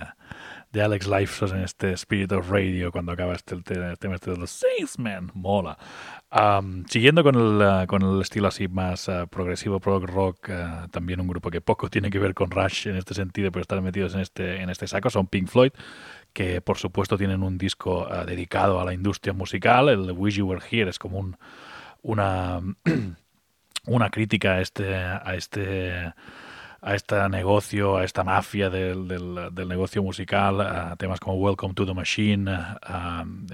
de 0.71 0.81
Alex 0.83 1.07
Lifeson 1.07 1.57
en 1.57 1.63
este 1.63 1.93
Spirit 1.93 2.31
of 2.31 2.47
Radio 2.51 2.91
cuando 2.91 3.11
acaba 3.11 3.33
este 3.33 3.55
el 3.55 3.63
te- 3.63 3.97
tema 3.97 4.13
este 4.13 4.29
de 4.29 4.37
los 4.37 4.51
Salesmen. 4.51 5.31
Mola. 5.33 5.75
Am, 6.29 6.85
siguiendo 6.85 7.23
con 7.23 7.33
el, 7.33 7.59
eh, 7.59 7.87
con 7.87 8.03
el 8.03 8.21
estilo 8.21 8.49
así 8.49 8.67
más 8.67 9.09
eh, 9.09 9.25
progresivo, 9.31 9.79
prog 9.79 10.05
rock, 10.05 10.49
eh, 10.49 10.63
también 10.91 11.21
un 11.21 11.27
grupo 11.27 11.49
que 11.49 11.59
poco 11.59 11.89
tiene 11.89 12.11
que 12.11 12.19
ver 12.19 12.35
con 12.35 12.51
Rush 12.51 12.87
en 12.87 12.97
este 12.97 13.15
sentido, 13.15 13.51
pero 13.51 13.61
están 13.63 13.83
metidos 13.83 14.13
en 14.13 14.19
este, 14.19 14.61
en 14.61 14.69
este 14.69 14.85
saco, 14.85 15.09
son 15.09 15.25
Pink 15.25 15.47
Floyd, 15.47 15.71
que 16.33 16.61
por 16.61 16.77
supuesto 16.77 17.17
tienen 17.17 17.41
un 17.41 17.57
disco 17.57 18.07
dedicado 18.27 18.79
a 18.79 18.85
la 18.85 18.93
industria 18.93 19.33
musical. 19.33 19.89
El 19.89 20.11
Wish 20.11 20.35
You 20.35 20.45
Were 20.45 20.61
Here 20.69 20.91
es 20.91 20.99
como 20.99 21.17
un, 21.17 21.35
una, 22.03 22.59
una 23.87 24.11
crítica 24.11 24.51
a 24.51 24.61
este, 24.61 24.93
a 24.95 25.33
este 25.33 26.13
a 26.81 26.95
este 26.95 27.27
negocio, 27.29 27.97
a 27.97 28.03
esta 28.03 28.23
mafia 28.23 28.69
del, 28.69 29.07
del- 29.07 29.67
negocio 29.67 30.01
musical, 30.01 30.61
a 30.61 30.95
temas 30.95 31.19
como 31.19 31.35
Welcome 31.37 31.73
to 31.73 31.85
the 31.85 31.93
Machine, 31.93 32.49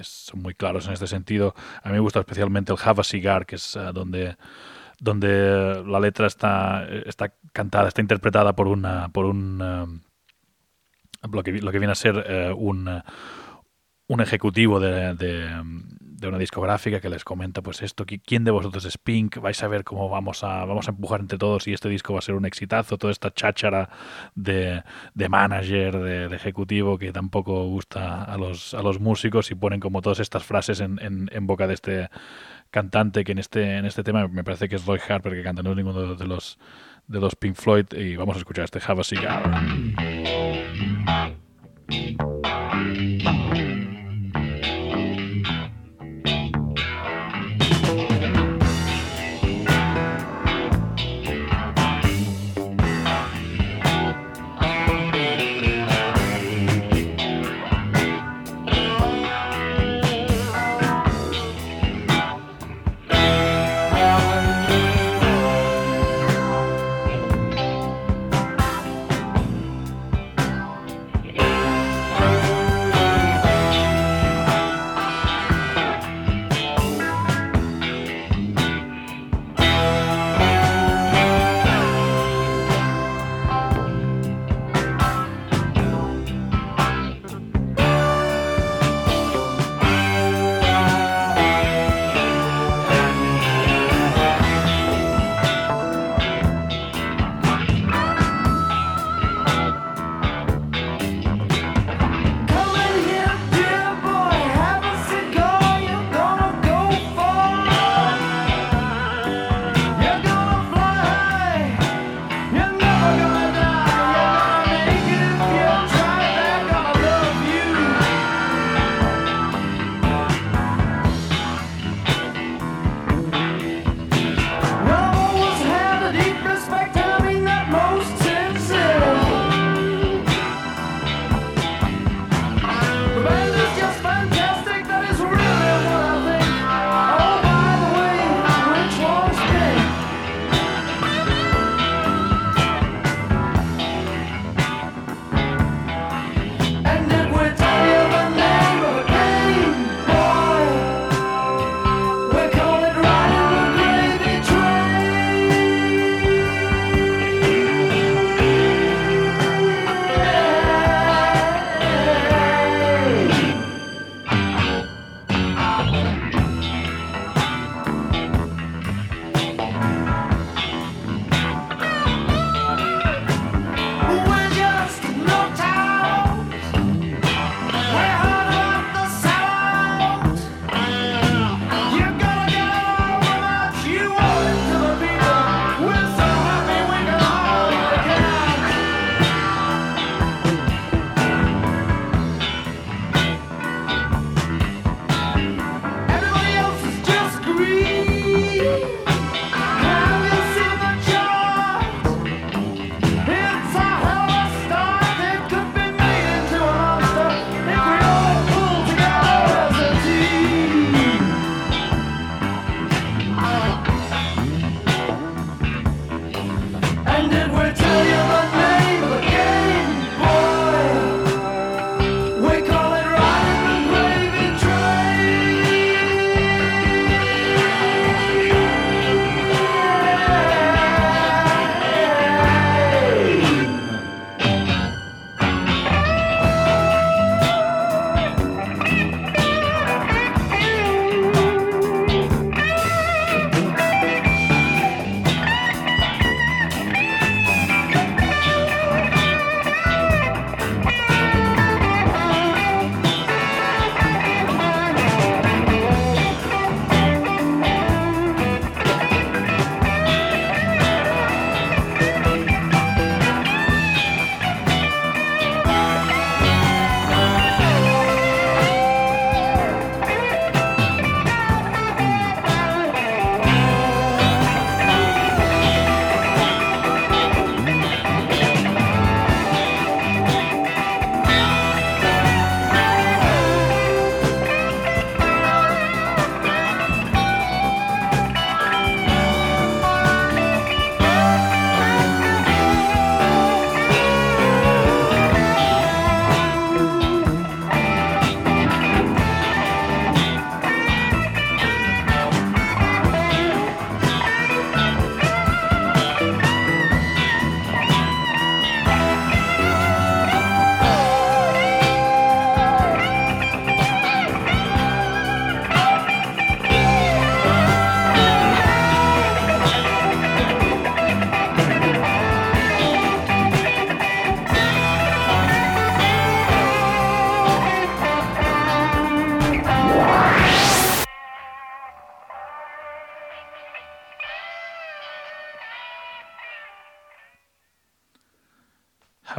son 0.02 0.42
muy 0.42 0.54
claros 0.54 0.88
en 0.88 0.94
este 0.94 1.08
sentido. 1.08 1.56
A 1.84 1.90
mí 1.90 1.94
me 1.94 2.00
gusta 2.00 2.20
especialmente 2.20 2.72
el 2.72 2.80
Have 2.84 3.02
a 3.02 3.04
Cigar, 3.04 3.46
que 3.46 3.56
es 3.56 3.76
ah, 3.76 3.92
donde 3.92 4.38
donde 4.98 5.84
la 5.86 6.00
letra 6.00 6.26
está, 6.26 6.88
está 7.06 7.34
cantada, 7.52 7.90
está 7.90 8.00
interpretada 8.00 8.56
por 8.56 8.68
una 8.68 9.10
por 9.10 9.26
un 9.26 9.62
ah, 9.62 9.86
lo 11.32 11.44
que, 11.44 11.52
lo 11.54 11.72
que 11.72 11.80
viene 11.80 11.92
a 11.92 11.96
ser 11.96 12.24
eh, 12.28 12.54
un, 12.56 12.88
eh, 12.88 13.02
un 14.08 14.22
ejecutivo 14.22 14.80
de, 14.80 15.16
de 16.18 16.28
una 16.28 16.38
discográfica 16.38 17.00
que 17.02 17.10
les 17.10 17.24
comenta 17.24 17.62
pues 17.62 17.82
esto, 17.82 18.06
qui- 18.06 18.22
quién 18.26 18.44
de 18.44 18.52
vosotros 18.52 18.86
es 18.86 18.98
Pink, 18.98 19.38
vais 19.40 19.62
a 19.64 19.68
ver 19.68 19.84
cómo 19.84 20.10
vamos 20.10 20.44
a, 20.44 20.64
vamos 20.66 20.88
a 20.88 20.92
empujar 20.92 21.20
entre 21.22 21.38
todos 21.38 21.68
y 21.68 21.74
este 21.74 21.90
disco 21.90 22.14
va 22.14 22.20
a 22.20 22.22
ser 22.22 22.36
un 22.36 22.46
exitazo, 22.46 22.98
toda 22.98 23.12
esta 23.12 23.34
cháchara 23.34 23.90
de, 24.36 24.84
de 25.14 25.30
manager, 25.30 25.98
de, 26.00 26.30
de 26.30 26.36
ejecutivo 26.36 26.98
que 26.98 27.12
tampoco 27.12 27.66
gusta 27.66 28.24
a 28.24 28.38
los, 28.38 28.74
a 28.74 28.82
los 28.82 29.00
músicos 29.00 29.52
y 29.52 29.56
ponen 29.56 29.80
como 29.80 30.02
todas 30.02 30.20
estas 30.20 30.44
frases 30.44 30.80
en, 30.80 31.00
en, 31.02 31.30
en 31.32 31.48
boca 31.48 31.68
de 31.68 31.74
este 31.74 32.10
cantante 32.72 33.24
que 33.24 33.32
en 33.34 33.40
este, 33.40 33.78
en 33.78 33.86
este 33.86 34.04
tema 34.04 34.28
me 34.28 34.44
parece 34.44 34.68
que 34.70 34.76
es 34.76 34.86
Roy 34.86 35.00
Harper 35.08 35.34
que 35.34 35.44
canta, 35.44 35.64
no 35.64 35.72
es 35.72 35.78
ninguno 35.78 36.16
de 36.16 36.28
los, 36.28 36.58
de 37.08 37.20
los 37.20 37.36
Pink 37.36 37.56
Floyd 37.56 37.86
y 37.94 38.16
vamos 38.16 38.36
a 38.36 38.40
escuchar 38.40 38.66
este 38.66 38.80
Have 38.86 39.02
a 39.02 39.04
Cigar. 39.04 39.44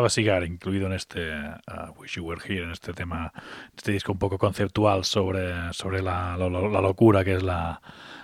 Have 0.07 0.09
a 0.09 0.11
Cigar, 0.11 0.45
incluido 0.45 0.87
en 0.87 0.93
este 0.93 1.33
uh, 1.33 1.91
Wish 1.99 2.15
You 2.15 2.25
Were 2.25 2.41
Here, 2.41 2.63
en 2.63 2.71
este 2.71 2.93
tema, 2.93 3.33
este 3.77 3.91
disco 3.91 4.13
un 4.13 4.21
poco 4.21 4.39
conceptual 4.39 5.05
sobre, 5.05 5.73
sobre 5.73 6.01
la, 6.01 6.37
la, 6.37 6.49
la 6.49 6.81
locura 6.81 7.25
que 7.25 7.35
es 7.35 7.43
la, 7.43 7.83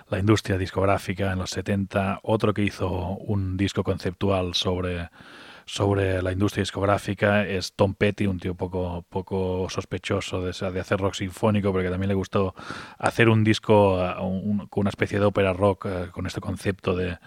la, 0.09 0.17
industria 0.17 0.57
discográfica 0.57 1.33
en 1.33 1.39
los 1.39 1.49
70. 1.49 2.21
Otro 2.23 2.53
que 2.53 2.61
hizo 2.61 2.89
un 3.17 3.57
disco 3.57 3.83
conceptual 3.83 4.53
sobre 4.53 5.09
sobre 5.65 6.21
la 6.21 6.31
industria 6.31 6.61
discográfica 6.61 7.45
es 7.45 7.73
Tom 7.73 7.95
Petty, 7.95 8.27
un 8.27 8.39
tío 8.39 8.55
poco, 8.55 9.05
poco 9.09 9.67
sospechoso 9.69 10.41
de, 10.41 10.51
hacer 10.79 10.99
rock 10.99 11.15
sinfónico, 11.15 11.71
porque 11.71 11.89
también 11.89 12.09
le 12.09 12.15
gustó 12.15 12.53
hacer 12.97 13.29
un 13.29 13.43
disco 13.43 13.95
un, 14.21 14.67
con 14.67 14.81
una 14.81 14.89
especie 14.89 15.19
de 15.19 15.25
ópera 15.25 15.53
rock 15.53 15.85
uh, 15.85 16.11
con 16.11 16.27
este 16.27 16.41
concepto 16.41 16.95
de, 16.95 17.17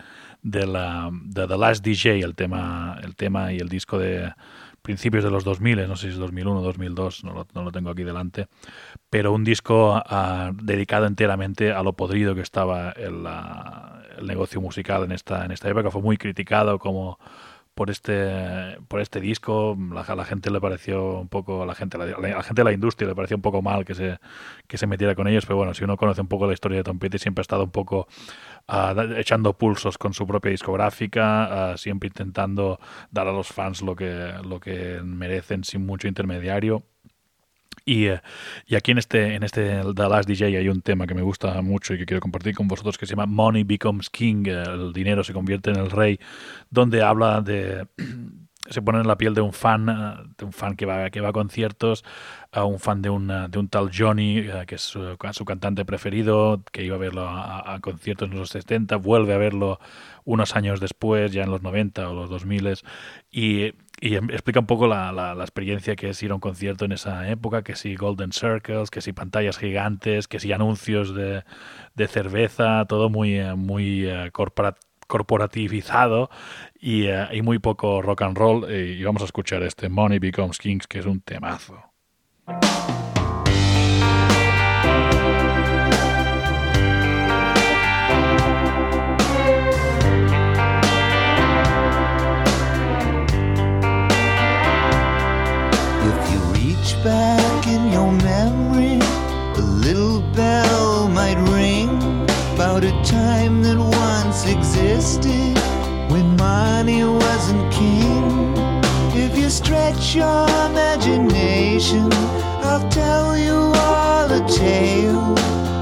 de, 0.47 0.65
la, 0.65 1.11
de 1.13 1.47
The 1.49 1.59
Last 1.59 1.85
DJ, 1.85 2.21
el 2.21 2.37
tema, 2.37 3.01
el 3.03 3.17
tema 3.17 3.53
y 3.53 3.59
el 3.59 3.69
disco 3.69 3.99
de 3.99 4.33
principios 4.81 5.25
de 5.25 5.31
los 5.31 5.43
2000, 5.43 5.89
no 5.89 5.97
sé 5.97 6.07
si 6.07 6.13
es 6.13 6.19
2001 6.19 6.61
o 6.61 6.63
2002, 6.63 7.25
no 7.25 7.33
lo, 7.33 7.47
no 7.53 7.65
lo, 7.65 7.73
tengo 7.73 7.91
aquí 7.91 8.05
delante, 8.05 8.47
pero 9.11 9.33
un 9.33 9.43
disco 9.43 9.97
uh, 9.97 10.53
dedicado 10.63 11.07
enteramente 11.07 11.73
a 11.73 11.83
lo 11.83 11.95
podrido 11.95 12.37
que 12.37 12.43
estaba 12.43 12.93
el, 12.93 13.27
uh, 13.27 14.25
negocio 14.25 14.61
musical 14.61 15.03
en 15.03 15.11
esta, 15.11 15.45
en 15.45 15.51
esta 15.51 15.69
época. 15.69 15.91
Fue 15.91 16.03
muy 16.03 16.17
criticado 16.17 16.79
como 16.79 17.19
por 17.77 17.91
este 17.91 18.79
por 18.89 19.01
este 19.01 19.21
disco 19.21 19.77
la, 19.93 20.15
la, 20.15 20.25
gente 20.25 20.51
le 20.51 20.63
pareció 20.63 21.21
un 21.21 21.29
poco 21.29 21.67
la 21.67 21.75
gente 21.75 21.99
la, 21.99 22.07
la, 22.07 22.43
gente 22.43 22.63
de 22.63 22.65
la 22.65 22.73
industria 22.73 23.07
le 23.07 23.15
pareció 23.15 23.37
un 23.37 23.43
poco 23.43 23.61
mal 23.61 23.85
que 23.85 23.95
se 23.95 24.19
que 24.67 24.79
se 24.79 24.87
metiera 24.87 25.15
con 25.15 25.29
ellos 25.29 25.45
pero 25.45 25.59
bueno 25.59 25.75
si 25.75 25.85
uno 25.85 25.99
conoce 25.99 26.23
un 26.23 26.27
poco 26.27 26.47
la 26.47 26.55
historia 26.55 26.79
de 26.79 26.85
Tom 26.85 26.99
Petty 26.99 27.19
siempre 27.19 27.41
ha 27.41 27.43
estado 27.43 27.65
un 27.65 27.71
poco 27.71 28.09
uh, 28.69 28.99
echando 29.19 29.53
pulsos 29.53 29.99
con 29.99 30.15
su 30.15 30.27
propia 30.27 30.51
discográfica 30.53 31.75
uh, 31.75 31.77
siempre 31.77 32.07
intentando 32.07 32.81
dar 33.11 33.29
a 33.29 33.33
los 33.33 33.49
fans 33.49 33.83
lo 33.83 33.95
que 33.95 34.33
lo 34.43 34.59
que 34.59 35.03
merecen 35.05 35.63
sin 35.63 35.85
mucho 35.85 36.09
intermediario 36.09 36.83
y, 37.87 38.07
eh, 38.09 38.21
y, 38.67 38.75
aquí 38.75 38.91
en 38.91 38.99
este, 38.99 39.35
en 39.35 39.45
este 39.45 39.81
The 39.95 40.09
Last 40.09 40.29
DJ 40.29 40.59
hay 40.59 40.69
un 40.69 40.83
tema 40.83 41.07
que 41.07 41.15
me 41.15 41.23
gusta 41.23 41.63
mucho 41.63 41.95
y 41.95 41.99
que 41.99 42.05
quiero 42.05 42.21
compartir 42.21 42.55
con 42.55 42.67
vosotros 42.69 42.99
que 42.99 43.07
se 43.07 43.15
llama 43.15 43.27
Money 43.27 43.63
Becomes 43.65 44.11
King, 44.11 44.45
el 44.47 44.93
dinero 44.93 45.23
se 45.23 45.33
convierte 45.33 45.71
en 45.71 45.77
el 45.77 45.91
rey, 45.91 46.19
donde 46.69 47.03
habla 47.03 47.41
de... 47.41 47.87
se 48.71 48.83
pone 48.83 49.01
en 49.01 49.07
la 49.07 49.17
piel 49.17 49.35
de 49.35 49.41
un 49.41 49.53
fan, 49.53 49.87
de 50.37 50.45
un 50.45 50.53
fan 50.53 50.77
que 50.77 50.87
va, 50.87 51.11
que 51.11 51.21
va 51.21 51.29
a 51.29 51.33
conciertos, 51.33 52.05
a 52.53 52.65
un 52.65 52.79
fan 52.79 53.03
de 53.03 53.11
un, 53.11 53.29
de 53.29 53.59
un 53.59 53.69
tal 53.69 53.91
Johnny, 53.97 54.39
eh, 54.39 54.65
que 54.67 54.77
es 54.77 54.83
su, 54.83 55.17
su, 55.33 55.45
cantante 55.45 55.85
preferido, 55.85 56.63
que 56.73 56.83
iba 56.83 56.97
a 56.97 56.99
verlo 56.99 57.29
a, 57.29 57.75
a, 57.75 57.81
conciertos 57.81 58.31
en 58.31 58.39
los 58.39 58.51
70, 58.51 58.97
vuelve 58.97 59.35
a 59.35 59.39
verlo 59.39 59.79
unos 60.25 60.57
años 60.57 60.81
después, 60.81 61.33
ya 61.33 61.45
en 61.45 61.51
los 61.51 61.63
90 61.63 62.09
o 62.09 62.15
los 62.15 62.31
2000, 62.31 62.79
y 63.31 63.73
y 64.01 64.17
explica 64.17 64.61
un 64.61 64.67
poco 64.67 64.87
la, 64.87 65.11
la, 65.13 65.35
la, 65.35 65.45
experiencia 65.45 65.97
que 65.97 66.11
es 66.11 66.23
ir 66.23 66.31
a 66.31 66.35
un 66.35 66.41
concierto 66.41 66.85
en 66.85 66.93
esa 66.93 67.29
época, 67.31 67.63
que 67.63 67.77
si 67.77 67.97
Golden 67.97 68.33
Circles, 68.33 68.91
que 68.91 69.01
si 69.01 69.13
pantallas 69.13 69.59
gigantes, 69.59 70.29
que 70.29 70.39
si 70.39 70.53
anuncios 70.53 71.15
de, 71.15 71.45
de 71.95 72.09
cerveza, 72.09 72.85
todo 72.87 73.09
muy, 73.09 73.41
muy 73.57 74.07
uh, 74.07 74.31
corporat 74.33 74.77
corporativizado 75.07 76.31
y, 76.81 77.07
uh, 77.07 77.33
y, 77.33 77.41
muy 77.41 77.61
poco 77.61 78.03
rock 78.03 78.23
and 78.23 78.37
roll. 78.37 78.71
Y 78.71 79.03
vamos 79.05 79.23
a 79.23 79.27
escuchar 79.27 79.63
este 79.63 79.89
Money 79.89 80.19
Becomes 80.19 80.59
Kings, 80.59 80.87
que 80.87 80.99
es 80.99 81.07
un 81.07 81.21
temazo. 81.21 81.81
About 102.77 102.93
a 102.93 103.11
time 103.11 103.63
that 103.63 103.79
once 103.79 104.45
existed 104.45 105.57
when 106.13 106.37
money 106.37 107.03
wasn't 107.03 107.73
king. 107.73 108.53
If 109.15 109.39
you 109.39 109.49
stretch 109.49 110.15
your 110.15 110.47
imagination, 110.69 112.13
I'll 112.69 112.87
tell 112.91 113.39
you 113.39 113.55
all 113.55 114.31
a 114.31 114.47
tale 114.47 115.33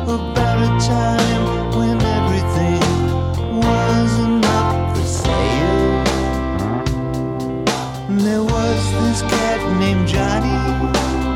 about 0.04 0.58
a 0.62 0.70
time 0.86 1.76
when 1.78 2.00
everything 2.00 2.80
wasn't 3.58 4.44
up 4.44 4.96
for 4.96 5.04
sale. 5.04 6.04
And 8.08 8.20
there 8.20 8.44
was 8.44 8.80
this 9.02 9.22
cat 9.22 9.60
named 9.80 10.06
Johnny 10.06 10.60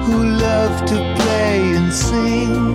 who 0.07 0.25
loved 0.39 0.87
to 0.87 0.99
play 1.17 1.75
and 1.75 1.93
sing 1.93 2.68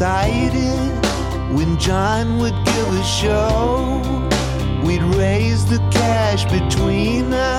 excited 0.00 0.80
when 1.54 1.78
John 1.78 2.38
would 2.38 2.54
give 2.64 2.88
a 2.88 3.04
show. 3.04 4.00
We'd 4.82 5.02
raise 5.14 5.66
the 5.66 5.76
cash 5.90 6.44
between 6.46 7.34
us, 7.34 7.49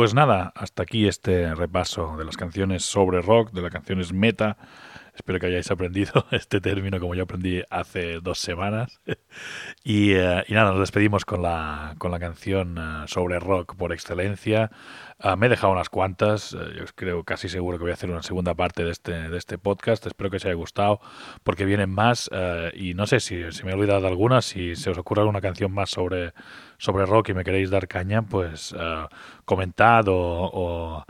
Pues 0.00 0.14
nada, 0.14 0.50
hasta 0.54 0.84
aquí 0.84 1.06
este 1.06 1.54
repaso 1.54 2.16
de 2.16 2.24
las 2.24 2.38
canciones 2.38 2.86
sobre 2.86 3.20
rock, 3.20 3.52
de 3.52 3.60
las 3.60 3.70
canciones 3.70 4.14
meta. 4.14 4.56
Espero 5.20 5.38
que 5.38 5.48
hayáis 5.48 5.70
aprendido 5.70 6.24
este 6.30 6.62
término 6.62 6.98
como 6.98 7.14
yo 7.14 7.24
aprendí 7.24 7.62
hace 7.68 8.20
dos 8.20 8.38
semanas. 8.38 9.00
Y, 9.84 10.12
eh, 10.12 10.44
y 10.48 10.52
nada, 10.54 10.70
nos 10.70 10.80
despedimos 10.80 11.24
con 11.24 11.40
la, 11.40 11.94
con 11.98 12.10
la 12.10 12.18
canción 12.18 12.76
eh, 12.76 13.04
sobre 13.06 13.38
rock 13.38 13.76
por 13.76 13.92
excelencia. 13.92 14.70
Ah, 15.18 15.36
me 15.36 15.46
he 15.46 15.48
dejado 15.48 15.72
unas 15.72 15.88
cuantas, 15.88 16.50
yo 16.50 16.84
creo 16.94 17.24
casi 17.24 17.48
seguro 17.48 17.78
que 17.78 17.84
voy 17.84 17.90
a 17.92 17.94
hacer 17.94 18.10
una 18.10 18.22
segunda 18.22 18.54
parte 18.54 18.84
de 18.84 18.90
este, 18.90 19.28
de 19.28 19.38
este 19.38 19.56
podcast. 19.56 20.04
Espero 20.06 20.30
que 20.30 20.36
os 20.38 20.44
haya 20.44 20.54
gustado 20.54 21.00
porque 21.44 21.64
vienen 21.64 21.90
más 21.90 22.28
y 22.74 22.94
no 22.94 23.06
sé 23.06 23.20
si, 23.20 23.52
si 23.52 23.64
me 23.64 23.70
he 23.70 23.74
olvidado 23.74 24.00
de 24.00 24.08
alguna, 24.08 24.42
si 24.42 24.74
se 24.76 24.90
os 24.90 24.98
ocurre 24.98 25.20
alguna 25.20 25.40
canción 25.40 25.72
más 25.72 25.90
sobre, 25.90 26.32
sobre 26.78 27.06
rock 27.06 27.30
y 27.30 27.34
me 27.34 27.44
queréis 27.44 27.70
dar 27.70 27.86
caña, 27.86 28.22
pues 28.22 28.74
comentad 29.44 30.08
o, 30.08 30.16
o, 30.52 31.04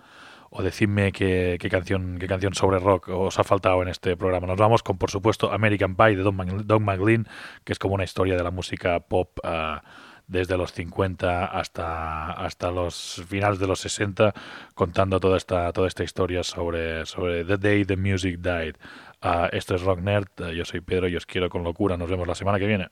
o 0.51 0.63
decidme 0.63 1.13
qué, 1.13 1.57
qué 1.61 1.69
canción, 1.71 2.19
qué 2.19 2.27
canción 2.27 2.55
sobre 2.55 2.81
rock 2.81 3.09
os 3.09 3.39
ha 3.39 3.45
faltado 3.45 3.83
en 3.83 3.89
este 3.89 4.17
programa. 4.17 4.49
Nos 4.49 4.59
vamos 4.59 4.83
con, 4.83 4.99
por 4.99 5.11
supuesto, 5.11 5.53
American 5.53 5.95
Pie 5.95 6.17
de 6.17 6.23
Don, 6.23 6.85
McLean, 6.85 7.27
que 7.65 7.73
es 7.73 7.79
como 7.79 7.95
una 7.95 8.05
historia 8.05 8.37
de 8.37 8.43
la 8.43 8.51
música 8.51 8.99
pop 9.01 9.39
eh, 9.45 9.79
desde 10.27 10.57
los 10.57 10.73
50 10.73 11.47
hasta, 11.47 12.33
hasta 12.33 12.71
los 12.71 13.23
finales 13.29 13.59
de 13.59 13.67
los 13.67 13.81
60, 13.81 14.33
contando 14.75 15.21
toda 15.21 15.37
esta, 15.37 15.73
toda 15.73 15.87
esta 15.87 16.05
historia 16.05 16.43
sobre, 16.43 17.07
sobre 17.07 17.45
The 17.45 17.57
Day 17.57 17.85
the 17.85 17.97
Music 17.97 18.39
Died. 18.41 18.77
Ah, 19.23 19.49
esto 19.53 19.75
es 19.75 19.83
Rock 19.83 20.01
Nerd, 20.01 20.29
eh, 20.39 20.55
yo 20.57 20.65
soy 20.65 20.81
Pedro 20.81 21.09
y 21.09 21.17
os 21.17 21.27
quiero 21.27 21.49
con 21.49 21.63
locura. 21.63 21.97
Nos 21.97 22.11
vemos 22.11 22.27
la 22.27 22.35
semana 22.35 22.59
que 22.59 22.67
viene. 22.67 22.89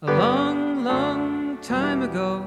A 0.00 0.06
long, 0.06 0.84
long 0.84 1.60
time 1.60 2.04
ago, 2.04 2.46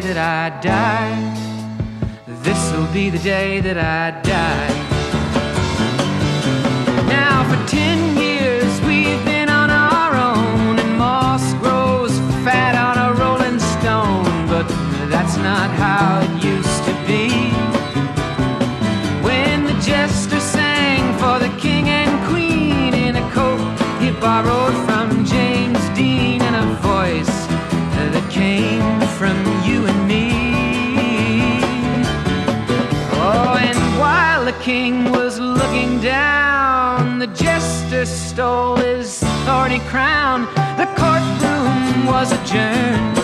day 0.00 0.12
that 0.12 0.16
I 0.16 0.60
die. 0.60 1.14
This'll 2.42 2.92
be 2.92 3.10
the 3.10 3.18
day 3.18 3.60
that 3.60 3.78
I 3.78 4.10
die. 4.22 4.74
Now 7.06 7.44
for 7.48 7.68
ten 7.68 8.16
years. 8.16 8.23
vision 42.54 43.23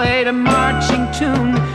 played 0.00 0.28
a 0.28 0.32
marching 0.32 1.06
tune. 1.12 1.69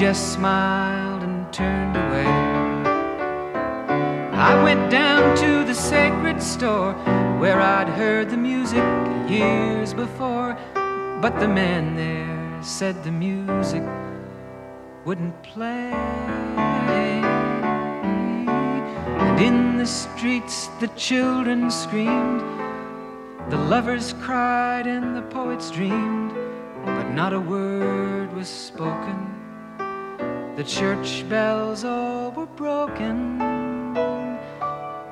just 0.00 0.32
smiled 0.32 1.22
and 1.22 1.52
turned 1.52 1.94
away. 1.94 2.24
I 4.32 4.62
went 4.64 4.90
down 4.90 5.36
to 5.36 5.62
the 5.62 5.74
sacred 5.74 6.42
store 6.42 6.94
where 7.38 7.60
I'd 7.60 7.90
heard 7.90 8.30
the 8.30 8.36
music 8.38 8.82
years 9.28 9.92
before, 9.92 10.56
but 11.20 11.38
the 11.38 11.48
man 11.48 11.96
there 11.96 12.62
said 12.62 13.04
the 13.04 13.12
music 13.12 13.82
wouldn't 15.04 15.42
play. 15.42 15.92
And 19.20 19.38
in 19.38 19.76
the 19.76 19.84
streets 19.84 20.68
the 20.80 20.88
children 20.96 21.70
screamed, 21.70 22.40
the 23.50 23.58
lovers 23.58 24.14
cried, 24.22 24.86
and 24.86 25.14
the 25.14 25.26
poets 25.28 25.70
dreamed, 25.70 26.32
but 26.86 27.10
not 27.10 27.34
a 27.34 27.40
word 27.40 28.32
was 28.32 28.48
spoken 28.48 29.39
the 30.60 30.66
church 30.66 31.26
bells 31.26 31.84
all 31.86 32.32
were 32.32 32.44
broken, 32.44 33.40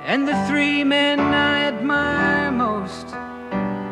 and 0.05 0.29
the 0.29 0.37
three 0.47 0.85
men 0.85 1.19
I 1.19 1.61
admire 1.61 2.53
most 2.53 3.07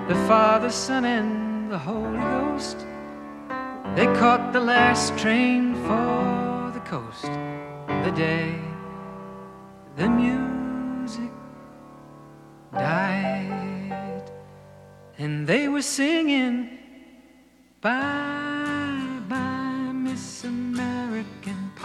the 0.06 0.22
Father, 0.28 0.68
Son, 0.68 1.06
and 1.06 1.72
the 1.72 1.78
Holy 1.78 2.18
Ghost. 2.18 2.84
They 3.94 4.04
caught 4.20 4.52
the 4.52 4.60
last 4.60 5.16
train 5.16 5.74
for 5.86 6.72
the 6.74 6.80
coast. 6.80 7.24
The 7.24 8.12
day 8.14 8.60
the 9.96 10.10
music 10.10 11.32
died, 12.70 14.30
and 15.16 15.46
they 15.46 15.68
were 15.68 15.80
singing 15.80 16.68
bye 17.80 19.22
bye. 19.26 19.55